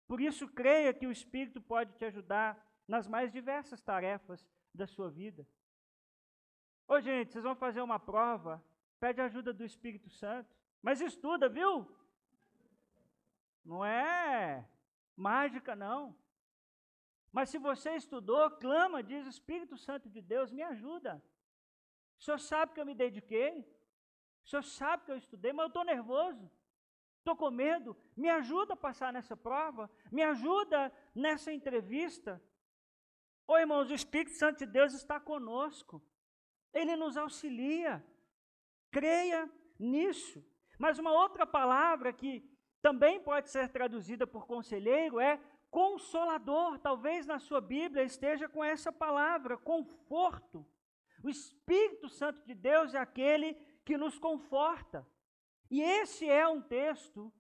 [0.06, 5.10] Por isso, creia que o Espírito pode te ajudar nas mais diversas tarefas da sua
[5.10, 5.46] vida.
[6.92, 8.62] Ô, gente, vocês vão fazer uma prova,
[9.00, 11.90] pede ajuda do Espírito Santo, mas estuda, viu?
[13.64, 14.68] Não é
[15.16, 16.14] mágica, não.
[17.32, 21.24] Mas se você estudou, clama, diz Espírito Santo de Deus, me ajuda.
[22.18, 23.60] O senhor sabe que eu me dediquei,
[24.44, 26.50] o senhor sabe que eu estudei, mas eu estou nervoso.
[27.20, 27.96] Estou com medo.
[28.14, 29.90] Me ajuda a passar nessa prova.
[30.10, 32.38] Me ajuda nessa entrevista.
[33.46, 36.02] Ô irmãos, o Espírito Santo de Deus está conosco.
[36.72, 38.04] Ele nos auxilia.
[38.90, 40.44] Creia nisso.
[40.78, 42.48] Mas uma outra palavra que
[42.80, 46.78] também pode ser traduzida por conselheiro é consolador.
[46.78, 50.66] Talvez na sua Bíblia esteja com essa palavra, conforto.
[51.22, 53.54] O Espírito Santo de Deus é aquele
[53.84, 55.06] que nos conforta.
[55.70, 57.32] E esse é um texto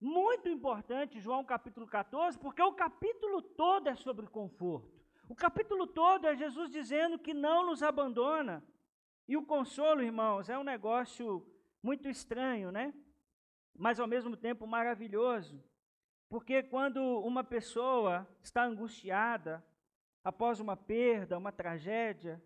[0.00, 4.98] muito importante, João capítulo 14, porque o capítulo todo é sobre conforto.
[5.28, 8.64] O capítulo todo é Jesus dizendo que não nos abandona.
[9.26, 11.46] E o consolo, irmãos, é um negócio
[11.82, 12.94] muito estranho, né?
[13.76, 15.62] Mas ao mesmo tempo maravilhoso.
[16.30, 19.62] Porque quando uma pessoa está angustiada
[20.24, 22.42] após uma perda, uma tragédia,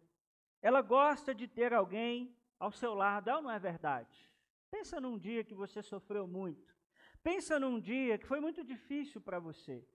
[0.60, 4.28] ela gosta de ter alguém ao seu lado, ou não é verdade?
[4.72, 6.76] Pensa num dia que você sofreu muito.
[7.22, 9.86] Pensa num dia que foi muito difícil para você.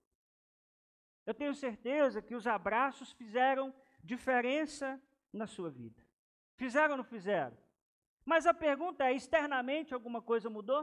[1.28, 4.98] Eu tenho certeza que os abraços fizeram diferença
[5.30, 6.02] na sua vida.
[6.56, 7.54] Fizeram ou não fizeram?
[8.24, 10.82] Mas a pergunta é: externamente alguma coisa mudou?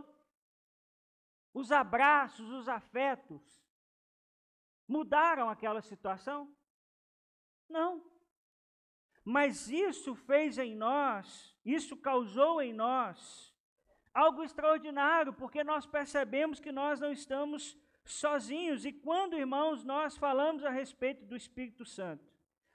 [1.51, 3.41] Os abraços, os afetos
[4.87, 6.55] mudaram aquela situação?
[7.67, 7.91] Não.
[9.23, 13.51] Mas isso fez em nós isso causou em nós
[14.13, 18.85] algo extraordinário, porque nós percebemos que nós não estamos sozinhos.
[18.85, 22.23] E quando, irmãos, nós falamos a respeito do Espírito Santo,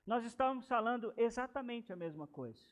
[0.04, 2.66] nós estamos falando exatamente a mesma coisa.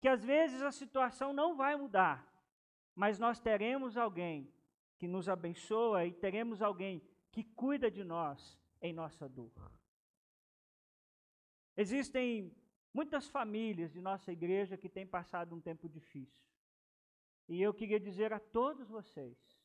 [0.00, 2.26] Que às vezes a situação não vai mudar,
[2.94, 4.50] mas nós teremos alguém
[4.96, 9.52] que nos abençoa e teremos alguém que cuida de nós em nossa dor.
[11.76, 12.54] Existem
[12.92, 16.44] muitas famílias de nossa igreja que têm passado um tempo difícil.
[17.48, 19.59] E eu queria dizer a todos vocês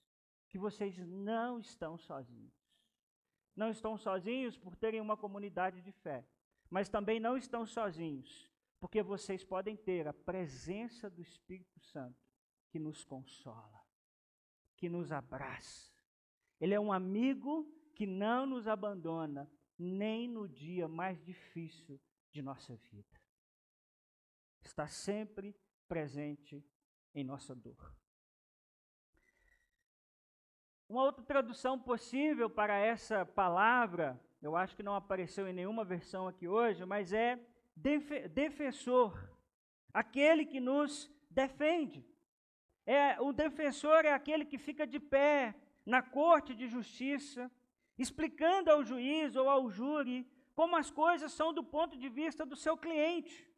[0.56, 2.54] que vocês não estão sozinhos.
[3.54, 6.26] Não estão sozinhos por terem uma comunidade de fé,
[6.70, 8.50] mas também não estão sozinhos
[8.80, 12.24] porque vocês podem ter a presença do Espírito Santo
[12.70, 13.86] que nos consola,
[14.78, 15.92] que nos abraça.
[16.58, 22.00] Ele é um amigo que não nos abandona nem no dia mais difícil
[22.32, 23.22] de nossa vida.
[24.64, 25.54] Está sempre
[25.86, 26.66] presente
[27.14, 27.94] em nossa dor.
[30.88, 36.28] Uma outra tradução possível para essa palavra, eu acho que não apareceu em nenhuma versão
[36.28, 37.40] aqui hoje, mas é
[38.32, 39.18] defensor,
[39.92, 42.06] aquele que nos defende.
[42.86, 47.50] É, o defensor é aquele que fica de pé na corte de justiça,
[47.98, 52.56] explicando ao juiz ou ao júri como as coisas são do ponto de vista do
[52.56, 53.50] seu cliente.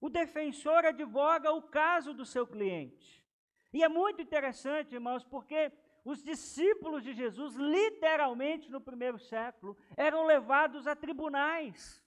[0.00, 3.24] O defensor advoga o caso do seu cliente.
[3.72, 5.72] E é muito interessante, irmãos, porque
[6.06, 12.00] os discípulos de Jesus, literalmente no primeiro século, eram levados a tribunais.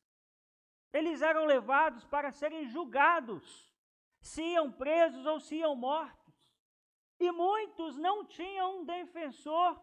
[0.93, 3.69] Eles eram levados para serem julgados,
[4.21, 6.33] se iam presos ou se iam mortos.
[7.19, 9.77] E muitos não tinham um defensor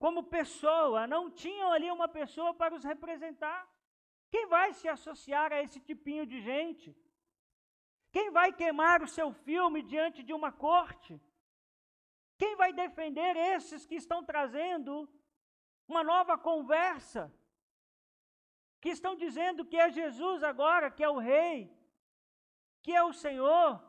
[0.00, 3.68] como pessoa, não tinham ali uma pessoa para os representar.
[4.32, 6.92] Quem vai se associar a esse tipinho de gente?
[8.10, 11.20] Quem vai queimar o seu filme diante de uma corte?
[12.38, 15.08] Quem vai defender esses que estão trazendo
[15.88, 17.22] uma nova conversa?
[18.80, 21.56] Que estão dizendo que é Jesus agora, que é o rei,
[22.80, 23.82] que é o Senhor,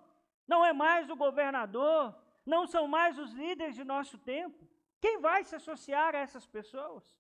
[0.48, 4.68] não é mais o governador, não são mais os líderes de nosso tempo.
[5.00, 7.16] Quem vai se associar a essas pessoas?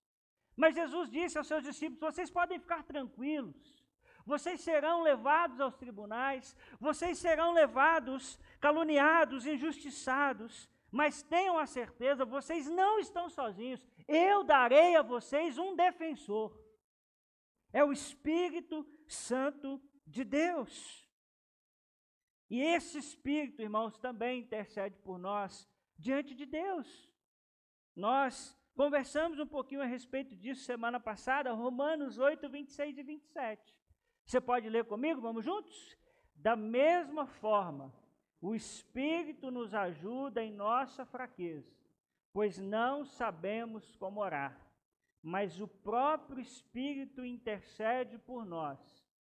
[0.56, 3.84] Mas Jesus disse aos seus discípulos: vocês podem ficar tranquilos,
[4.26, 12.68] vocês serão levados aos tribunais, vocês serão levados, caluniados, injustiçados, mas tenham a certeza, vocês
[12.68, 16.58] não estão sozinhos, eu darei a vocês um defensor.
[17.72, 21.08] É o Espírito Santo de Deus.
[22.50, 27.12] E esse Espírito, irmãos, também intercede por nós diante de Deus.
[27.96, 33.76] Nós conversamos um pouquinho a respeito disso semana passada, Romanos 8, 26 e 27.
[34.26, 35.22] Você pode ler comigo?
[35.22, 35.98] Vamos juntos?
[36.34, 37.94] Da mesma forma,
[38.42, 41.76] o Espírito nos ajuda em nossa fraqueza,
[42.32, 44.58] pois não sabemos como orar,
[45.22, 48.80] mas o próprio Espírito intercede por nós,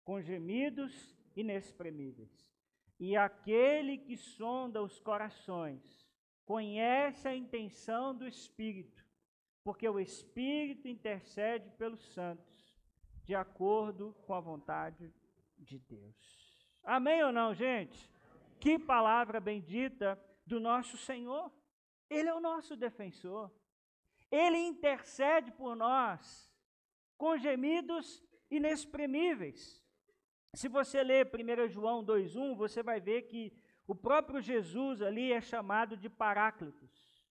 [0.03, 2.53] com gemidos inexprimíveis.
[2.99, 6.07] E aquele que sonda os corações,
[6.45, 9.03] conhece a intenção do Espírito,
[9.63, 12.77] porque o Espírito intercede pelos santos,
[13.23, 15.13] de acordo com a vontade
[15.57, 16.67] de Deus.
[16.83, 18.12] Amém ou não, gente?
[18.63, 21.51] Que palavra bendita do nosso Senhor.
[22.09, 23.51] Ele é o nosso defensor.
[24.31, 26.49] Ele intercede por nós
[27.17, 29.83] com gemidos inexprimíveis.
[30.53, 33.51] Se você ler 1 João 2,1, você vai ver que
[33.85, 37.27] o próprio Jesus ali é chamado de Paráclitos,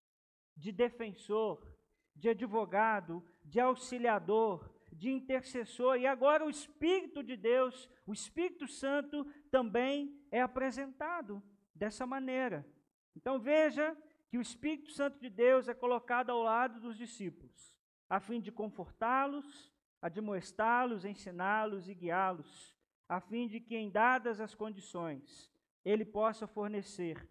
[0.54, 1.66] de defensor,
[2.14, 9.24] de advogado, de auxiliador, de intercessor, e agora o Espírito de Deus, o Espírito Santo,
[9.50, 11.40] também é apresentado
[11.74, 12.66] dessa maneira.
[13.14, 13.96] Então veja
[14.28, 17.76] que o Espírito Santo de Deus é colocado ao lado dos discípulos,
[18.08, 19.70] a fim de confortá-los,
[20.00, 22.74] admoestá-los, ensiná-los e guiá-los,
[23.06, 25.52] a fim de que, em dadas as condições,
[25.84, 27.28] ele possa fornecer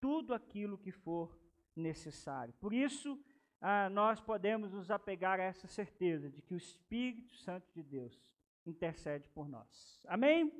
[0.00, 1.36] tudo aquilo que for
[1.74, 2.54] necessário.
[2.60, 3.18] Por isso,
[3.60, 8.22] ah, nós podemos nos apegar a essa certeza de que o Espírito Santo de Deus
[8.64, 10.04] intercede por nós.
[10.06, 10.52] Amém?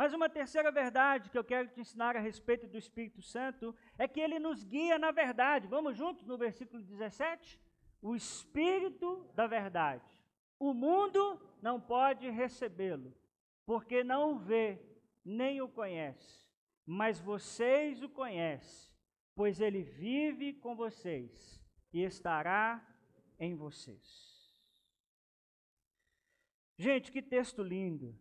[0.00, 4.08] Mas uma terceira verdade que eu quero te ensinar a respeito do Espírito Santo é
[4.08, 5.68] que ele nos guia na verdade.
[5.68, 7.60] Vamos juntos no versículo 17?
[8.00, 10.10] O Espírito da verdade.
[10.58, 13.14] O mundo não pode recebê-lo,
[13.66, 14.80] porque não o vê
[15.22, 16.48] nem o conhece,
[16.86, 18.90] mas vocês o conhecem,
[19.34, 22.82] pois ele vive com vocês e estará
[23.38, 24.50] em vocês.
[26.78, 28.18] Gente, que texto lindo!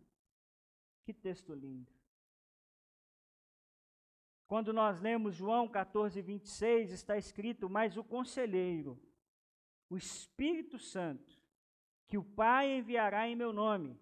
[1.10, 1.91] Que texto lindo!
[4.45, 9.01] Quando nós lemos João 14, 26, está escrito: Mas o conselheiro,
[9.89, 11.41] o Espírito Santo,
[12.05, 13.99] que o Pai enviará em meu nome,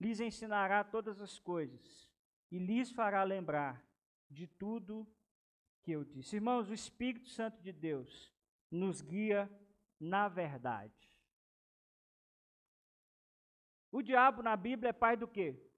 [0.00, 2.10] lhes ensinará todas as coisas
[2.50, 3.86] e lhes fará lembrar
[4.30, 5.06] de tudo
[5.82, 6.36] que eu disse.
[6.36, 8.32] Irmãos, o Espírito Santo de Deus
[8.70, 9.46] nos guia
[10.00, 11.12] na verdade.
[13.92, 15.69] O diabo na Bíblia é pai do quê?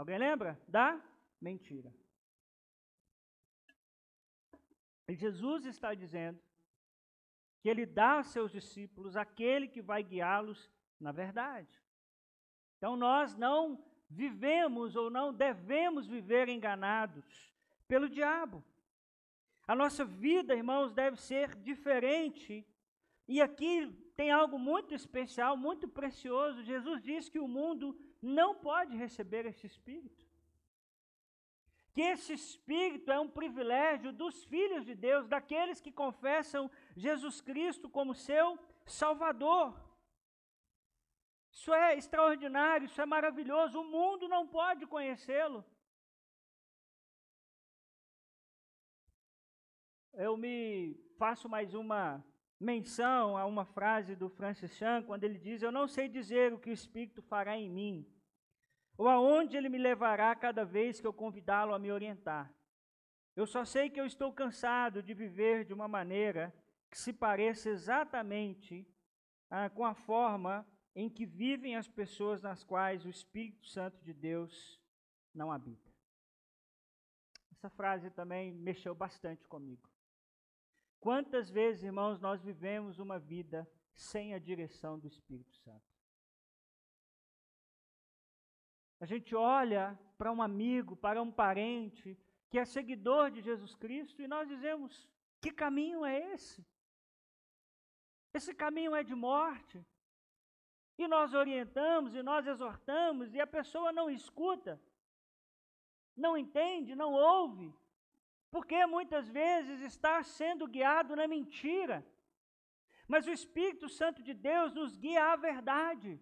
[0.00, 0.58] Alguém lembra?
[0.66, 0.98] Da
[1.38, 1.94] mentira.
[5.06, 6.40] E Jesus está dizendo
[7.60, 11.78] que ele dá aos seus discípulos aquele que vai guiá-los na verdade.
[12.78, 17.52] Então nós não vivemos ou não devemos viver enganados
[17.86, 18.64] pelo diabo.
[19.68, 22.66] A nossa vida, irmãos, deve ser diferente.
[23.28, 26.62] E aqui tem algo muito especial, muito precioso.
[26.62, 30.28] Jesus diz que o mundo não pode receber esse espírito.
[31.92, 37.88] Que esse espírito é um privilégio dos filhos de Deus, daqueles que confessam Jesus Cristo
[37.88, 39.74] como seu Salvador.
[41.50, 43.80] Isso é extraordinário, isso é maravilhoso.
[43.80, 45.64] O mundo não pode conhecê-lo.
[50.12, 52.24] Eu me faço mais uma
[52.60, 56.58] menção a uma frase do Francis Chan, quando ele diz: Eu não sei dizer o
[56.58, 58.06] que o Espírito fará em mim,
[58.98, 62.52] ou aonde ele me levará cada vez que eu convidá-lo a me orientar.
[63.34, 66.54] Eu só sei que eu estou cansado de viver de uma maneira
[66.90, 68.86] que se pareça exatamente
[69.48, 74.12] ah, com a forma em que vivem as pessoas nas quais o Espírito Santo de
[74.12, 74.78] Deus
[75.32, 75.90] não habita.
[77.52, 79.88] Essa frase também mexeu bastante comigo.
[81.00, 85.90] Quantas vezes, irmãos, nós vivemos uma vida sem a direção do Espírito Santo?
[89.00, 92.18] A gente olha para um amigo, para um parente
[92.50, 95.08] que é seguidor de Jesus Cristo e nós dizemos:
[95.40, 96.66] que caminho é esse?
[98.34, 99.84] Esse caminho é de morte.
[100.98, 104.78] E nós orientamos e nós exortamos e a pessoa não escuta,
[106.14, 107.74] não entende, não ouve,
[108.50, 112.04] porque muitas vezes está sendo guiado na mentira.
[113.06, 116.20] Mas o Espírito Santo de Deus nos guia à verdade.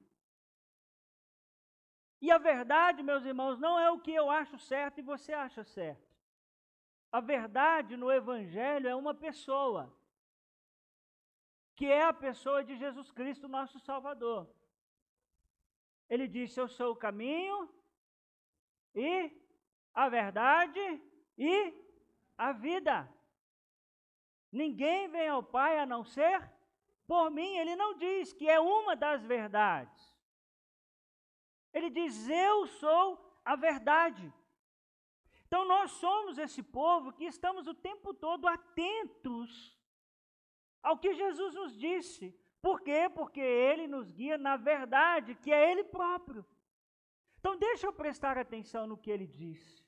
[2.20, 5.62] E a verdade, meus irmãos, não é o que eu acho certo e você acha
[5.64, 6.06] certo.
[7.10, 9.94] A verdade no Evangelho é uma pessoa,
[11.74, 14.50] que é a pessoa de Jesus Cristo, nosso Salvador.
[16.10, 17.72] Ele disse: Eu sou o caminho
[18.94, 19.30] e
[19.94, 20.80] a verdade
[21.38, 21.87] e
[22.38, 23.12] a vida.
[24.50, 26.50] Ninguém vem ao Pai a não ser
[27.06, 27.56] por mim.
[27.56, 30.16] Ele não diz que é uma das verdades.
[31.72, 34.32] Ele diz: Eu sou a verdade.
[35.46, 39.78] Então nós somos esse povo que estamos o tempo todo atentos
[40.82, 42.38] ao que Jesus nos disse.
[42.60, 43.10] Por quê?
[43.14, 46.44] Porque ele nos guia na verdade, que é ele próprio.
[47.38, 49.86] Então deixa eu prestar atenção no que ele disse.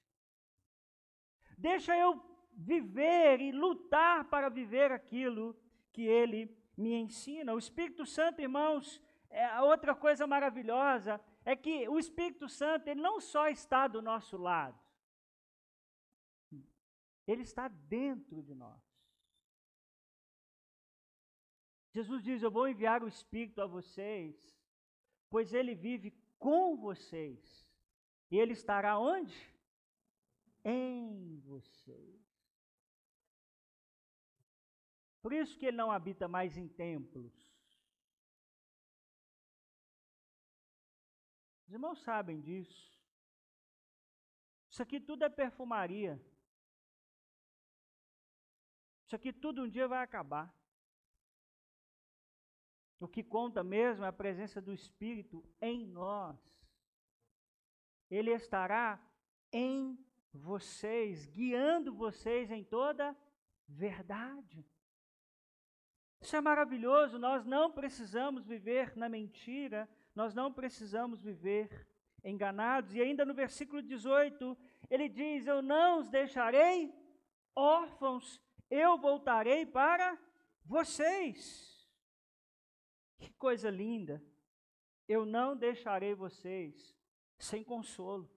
[1.59, 2.30] Deixa eu
[2.61, 5.57] viver e lutar para viver aquilo
[5.93, 7.55] que ele me ensina.
[7.55, 9.01] O Espírito Santo, irmãos,
[9.31, 14.37] é outra coisa maravilhosa é que o Espírito Santo ele não só está do nosso
[14.37, 14.79] lado,
[17.27, 18.81] ele está dentro de nós.
[21.93, 24.37] Jesus diz: Eu vou enviar o Espírito a vocês,
[25.29, 27.69] pois ele vive com vocês.
[28.31, 29.37] E ele estará onde?
[30.65, 32.20] Em vocês.
[35.23, 37.33] Por isso que ele não habita mais em templos.
[41.67, 42.91] Os irmãos sabem disso.
[44.71, 46.21] Isso aqui tudo é perfumaria.
[49.05, 50.55] Isso aqui tudo um dia vai acabar.
[52.99, 56.39] O que conta mesmo é a presença do Espírito em nós.
[58.11, 59.01] Ele estará
[59.53, 59.99] em
[60.33, 63.17] vocês, guiando vocês em toda
[63.69, 64.65] verdade.
[66.21, 71.87] Isso é maravilhoso, nós não precisamos viver na mentira, nós não precisamos viver
[72.23, 72.95] enganados.
[72.95, 74.57] E ainda no versículo 18,
[74.91, 76.95] ele diz: Eu não os deixarei
[77.55, 78.41] órfãos,
[78.71, 80.19] eu voltarei para
[80.65, 81.89] vocês.
[83.19, 84.23] Que coisa linda!
[85.09, 86.97] Eu não deixarei vocês
[87.39, 88.31] sem consolo.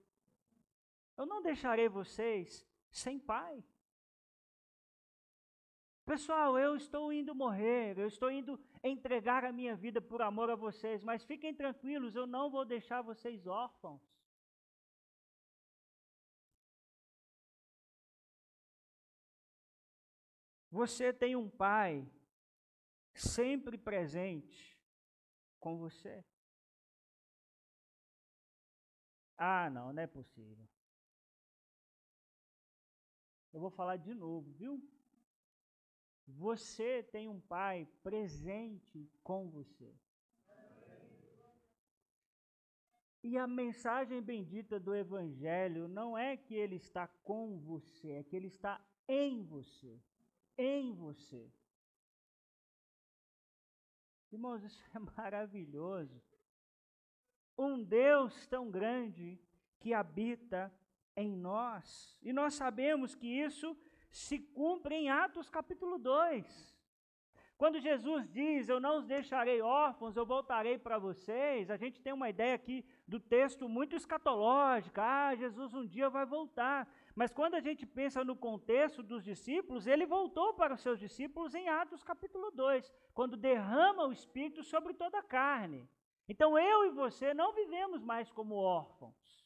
[1.15, 3.63] Eu não deixarei vocês sem pai.
[6.06, 10.56] Pessoal, eu estou indo morrer, eu estou indo entregar a minha vida por amor a
[10.56, 14.01] vocês, mas fiquem tranquilos, eu não vou deixar vocês órfãos.
[20.70, 22.06] Você tem um pai
[23.14, 24.78] sempre presente
[25.60, 26.26] com você.
[29.38, 30.68] Ah, não, não é possível.
[33.54, 34.82] Eu vou falar de novo, viu?
[36.28, 39.93] Você tem um pai presente com você.
[43.21, 48.36] E a mensagem bendita do Evangelho não é que ele está com você, é que
[48.36, 50.01] ele está em você
[50.57, 51.51] em você.
[54.32, 56.21] Irmãos, isso é maravilhoso.
[57.57, 59.39] Um Deus tão grande
[59.80, 60.74] que habita
[61.15, 62.17] em nós.
[62.21, 63.78] E nós sabemos que isso
[64.14, 66.72] se cumpre em Atos capítulo 2.
[67.57, 72.14] Quando Jesus diz: Eu não os deixarei órfãos, eu voltarei para vocês, a gente tem
[72.14, 75.01] uma ideia aqui do texto muito escatológica.
[75.01, 76.88] Ah, Jesus um dia vai voltar.
[77.16, 81.55] Mas quando a gente pensa no contexto dos discípulos, ele voltou para os seus discípulos
[81.55, 85.89] em Atos capítulo 2, quando derrama o Espírito sobre toda a carne.
[86.30, 89.42] Então eu e você não vivemos mais como órfãos.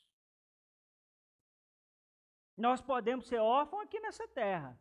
[2.58, 4.78] Nós podemos ser órfãos aqui nessa terra.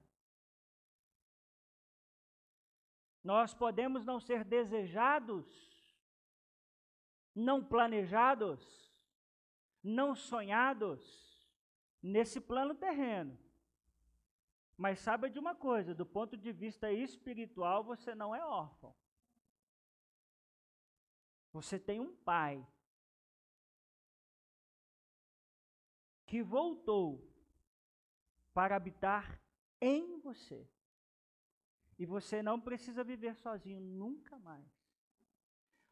[3.22, 5.46] Nós podemos não ser desejados,
[7.34, 8.90] não planejados,
[9.82, 11.46] não sonhados
[12.02, 13.38] nesse plano terreno.
[14.76, 18.94] Mas saiba de uma coisa: do ponto de vista espiritual, você não é órfão.
[21.52, 22.66] Você tem um pai
[26.26, 27.25] que voltou
[28.56, 29.38] para habitar
[29.82, 30.66] em você.
[31.98, 34.66] E você não precisa viver sozinho nunca mais.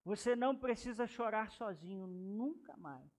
[0.03, 3.13] Você não precisa chorar sozinho nunca mais.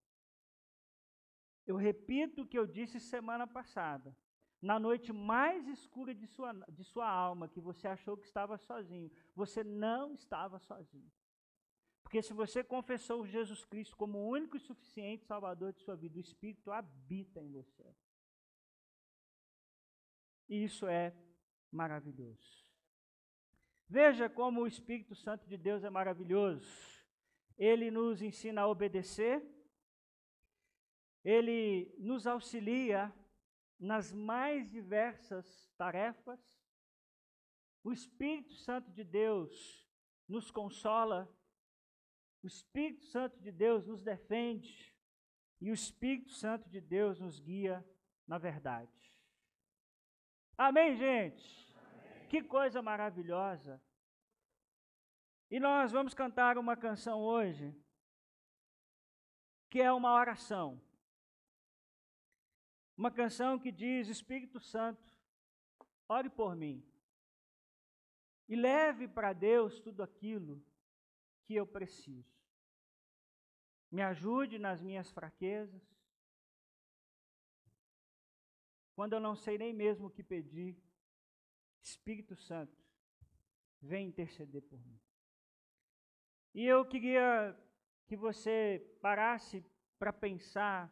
[1.63, 4.17] Eu repito o que eu disse semana passada.
[4.59, 9.11] Na noite mais escura de sua, de sua alma, que você achou que estava sozinho,
[9.35, 11.11] você não estava sozinho.
[12.01, 16.17] Porque se você confessou Jesus Cristo como o único e suficiente Salvador de sua vida,
[16.17, 17.95] o Espírito habita em você.
[20.47, 21.15] E isso é
[21.71, 22.65] maravilhoso.
[23.87, 26.67] Veja como o Espírito Santo de Deus é maravilhoso.
[27.57, 29.43] Ele nos ensina a obedecer,
[31.23, 33.13] ele nos auxilia
[33.79, 36.39] nas mais diversas tarefas.
[37.83, 39.87] O Espírito Santo de Deus
[40.27, 41.31] nos consola,
[42.43, 44.93] o Espírito Santo de Deus nos defende
[45.61, 47.85] e o Espírito Santo de Deus nos guia
[48.27, 49.14] na verdade.
[50.57, 51.75] Amém, gente?
[51.75, 52.27] Amém.
[52.29, 53.81] Que coisa maravilhosa.
[55.51, 57.75] E nós vamos cantar uma canção hoje,
[59.69, 60.81] que é uma oração.
[62.97, 65.03] Uma canção que diz: Espírito Santo,
[66.07, 66.81] ore por mim.
[68.47, 70.63] E leve para Deus tudo aquilo
[71.45, 72.33] que eu preciso.
[73.91, 75.94] Me ajude nas minhas fraquezas.
[78.95, 80.81] Quando eu não sei nem mesmo o que pedir,
[81.81, 82.75] Espírito Santo,
[83.81, 84.99] vem interceder por mim.
[86.53, 87.55] E eu queria
[88.07, 89.63] que você parasse
[89.99, 90.91] para pensar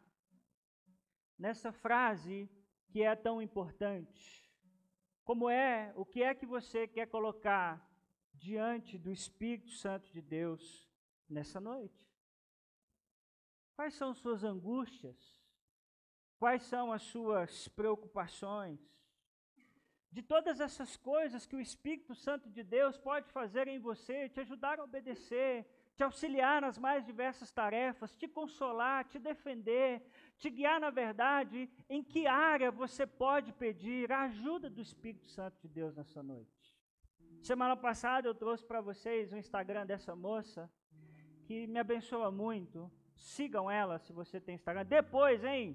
[1.38, 2.50] nessa frase
[2.88, 4.44] que é tão importante.
[5.24, 7.90] Como é, o que é que você quer colocar
[8.34, 10.86] diante do Espírito Santo de Deus
[11.28, 12.06] nessa noite?
[13.74, 15.43] Quais são suas angústias?
[16.44, 18.78] Quais são as suas preocupações?
[20.12, 24.40] De todas essas coisas que o Espírito Santo de Deus pode fazer em você, te
[24.40, 25.66] ajudar a obedecer,
[25.96, 30.02] te auxiliar nas mais diversas tarefas, te consolar, te defender,
[30.36, 35.58] te guiar na verdade, em que área você pode pedir a ajuda do Espírito Santo
[35.62, 36.76] de Deus nessa noite.
[37.40, 40.70] Semana passada eu trouxe para vocês o Instagram dessa moça,
[41.46, 42.92] que me abençoa muito.
[43.16, 44.84] Sigam ela se você tem Instagram.
[44.84, 45.74] Depois, hein?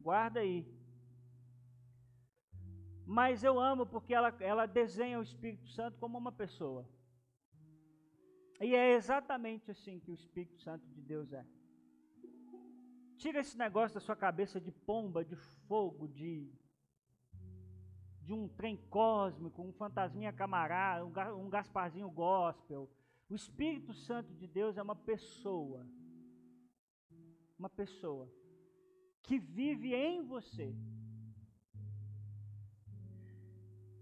[0.00, 0.66] Guarda aí.
[3.06, 6.88] Mas eu amo porque ela, ela desenha o Espírito Santo como uma pessoa.
[8.60, 11.46] E é exatamente assim que o Espírito Santo de Deus é.
[13.16, 15.36] Tira esse negócio da sua cabeça de pomba, de
[15.66, 16.52] fogo, de,
[18.22, 22.90] de um trem cósmico, um fantasminha camarada, um, um Gasparzinho gospel.
[23.28, 25.86] O Espírito Santo de Deus é uma pessoa
[27.58, 28.30] uma pessoa
[29.26, 30.74] que vive em você.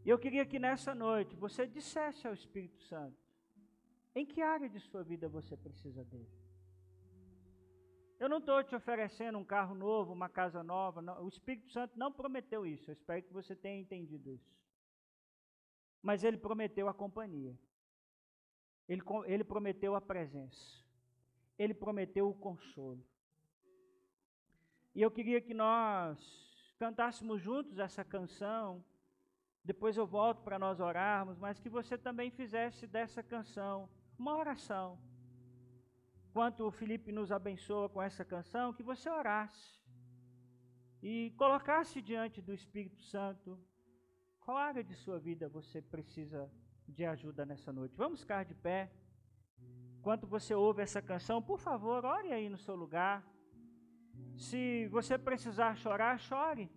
[0.04, 3.18] E eu queria que nessa noite você dissesse ao Espírito Santo:
[4.14, 6.30] em que área de sua vida você precisa dele?
[8.20, 11.02] Eu não estou te oferecendo um carro novo, uma casa nova.
[11.02, 11.24] Não.
[11.24, 12.90] O Espírito Santo não prometeu isso.
[12.90, 14.54] Eu espero que você tenha entendido isso.
[16.00, 17.58] Mas ele prometeu a companhia.
[18.88, 20.84] Ele, ele prometeu a presença.
[21.58, 23.04] Ele prometeu o consolo.
[24.94, 26.18] E eu queria que nós
[26.78, 28.84] cantássemos juntos essa canção.
[29.64, 33.88] Depois eu volto para nós orarmos, mas que você também fizesse dessa canção
[34.18, 34.98] uma oração.
[36.30, 39.82] Enquanto o Felipe nos abençoa com essa canção, que você orasse
[41.02, 43.58] e colocasse diante do Espírito Santo
[44.40, 46.50] qual área de sua vida você precisa
[46.86, 47.96] de ajuda nessa noite.
[47.96, 48.92] Vamos ficar de pé.
[49.98, 53.24] Enquanto você ouve essa canção, por favor, ore aí no seu lugar.
[54.36, 56.70] Se você precisar chorar, chore.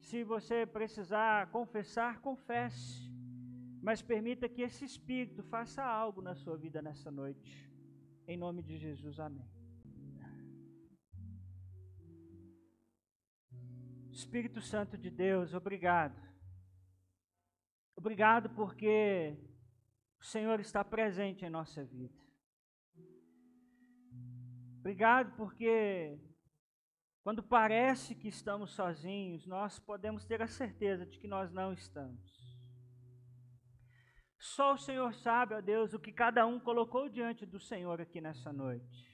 [0.00, 3.08] Se você precisar confessar, confesse.
[3.82, 7.70] Mas permita que esse Espírito faça algo na sua vida nessa noite.
[8.26, 9.48] Em nome de Jesus, amém.
[14.10, 16.20] Espírito Santo de Deus, obrigado.
[17.96, 19.36] Obrigado porque
[20.20, 22.18] o Senhor está presente em nossa vida.
[24.80, 26.18] Obrigado porque
[27.28, 32.58] quando parece que estamos sozinhos, nós podemos ter a certeza de que nós não estamos.
[34.38, 38.18] Só o Senhor sabe, ó Deus, o que cada um colocou diante do Senhor aqui
[38.18, 39.06] nessa noite.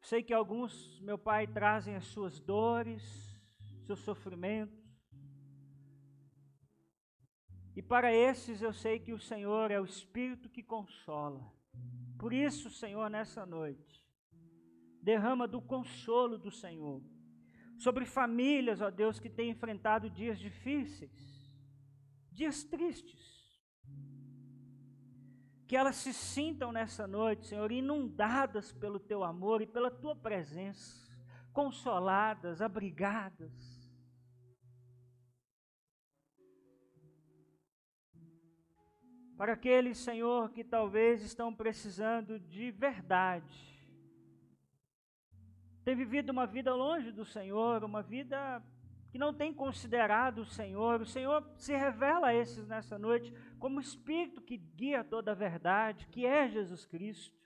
[0.00, 3.38] Sei que alguns, meu Pai, trazem as suas dores,
[3.84, 4.82] seus sofrimentos.
[7.76, 11.46] E para esses eu sei que o Senhor é o Espírito que consola.
[12.18, 14.03] Por isso, Senhor, nessa noite,
[15.04, 17.02] derrama do consolo do Senhor
[17.76, 21.52] sobre famílias, ó Deus, que têm enfrentado dias difíceis,
[22.30, 23.34] dias tristes.
[25.66, 31.10] Que elas se sintam nessa noite, Senhor, inundadas pelo teu amor e pela tua presença,
[31.52, 33.52] consoladas, abrigadas.
[39.36, 43.73] Para aqueles, Senhor, que talvez estão precisando de verdade,
[45.84, 48.62] tem vivido uma vida longe do Senhor, uma vida
[49.10, 51.00] que não tem considerado o Senhor.
[51.00, 55.34] O Senhor se revela a esses nessa noite como o Espírito que guia toda a
[55.34, 57.36] verdade, que é Jesus Cristo.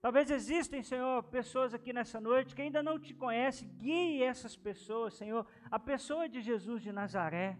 [0.00, 3.68] Talvez existem, Senhor, pessoas aqui nessa noite que ainda não te conhecem.
[3.76, 7.58] Guie essas pessoas, Senhor, a pessoa de Jesus de Nazaré.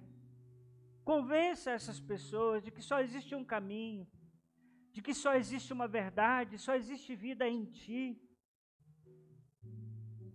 [1.03, 4.07] Convença essas pessoas de que só existe um caminho,
[4.93, 8.21] de que só existe uma verdade, só existe vida em Ti.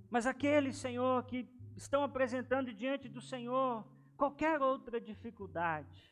[0.09, 3.85] Mas aqueles, Senhor, que estão apresentando diante do Senhor
[4.17, 6.11] qualquer outra dificuldade,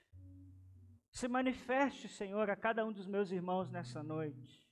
[1.12, 4.66] se manifeste, Senhor, a cada um dos meus irmãos nessa noite.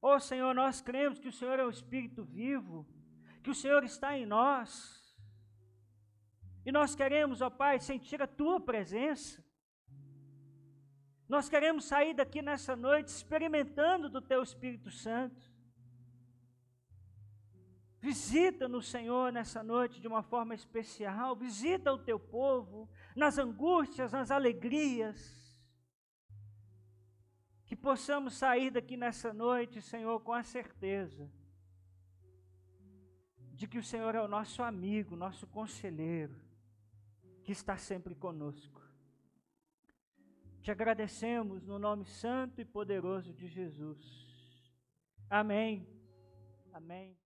[0.00, 2.86] Oh, Senhor, nós cremos que o Senhor é o Espírito vivo,
[3.42, 5.14] que o Senhor está em nós.
[6.64, 9.44] E nós queremos, ó Pai, sentir a Tua presença.
[11.28, 15.51] Nós queremos sair daqui nessa noite experimentando do Teu Espírito Santo.
[18.02, 21.36] Visita no Senhor nessa noite de uma forma especial.
[21.36, 25.16] Visita o teu povo nas angústias, nas alegrias.
[27.64, 31.30] Que possamos sair daqui nessa noite, Senhor, com a certeza
[33.54, 36.34] de que o Senhor é o nosso amigo, nosso conselheiro,
[37.44, 38.82] que está sempre conosco.
[40.60, 44.02] Te agradecemos no nome santo e poderoso de Jesus.
[45.30, 45.86] Amém.
[46.72, 47.21] Amém.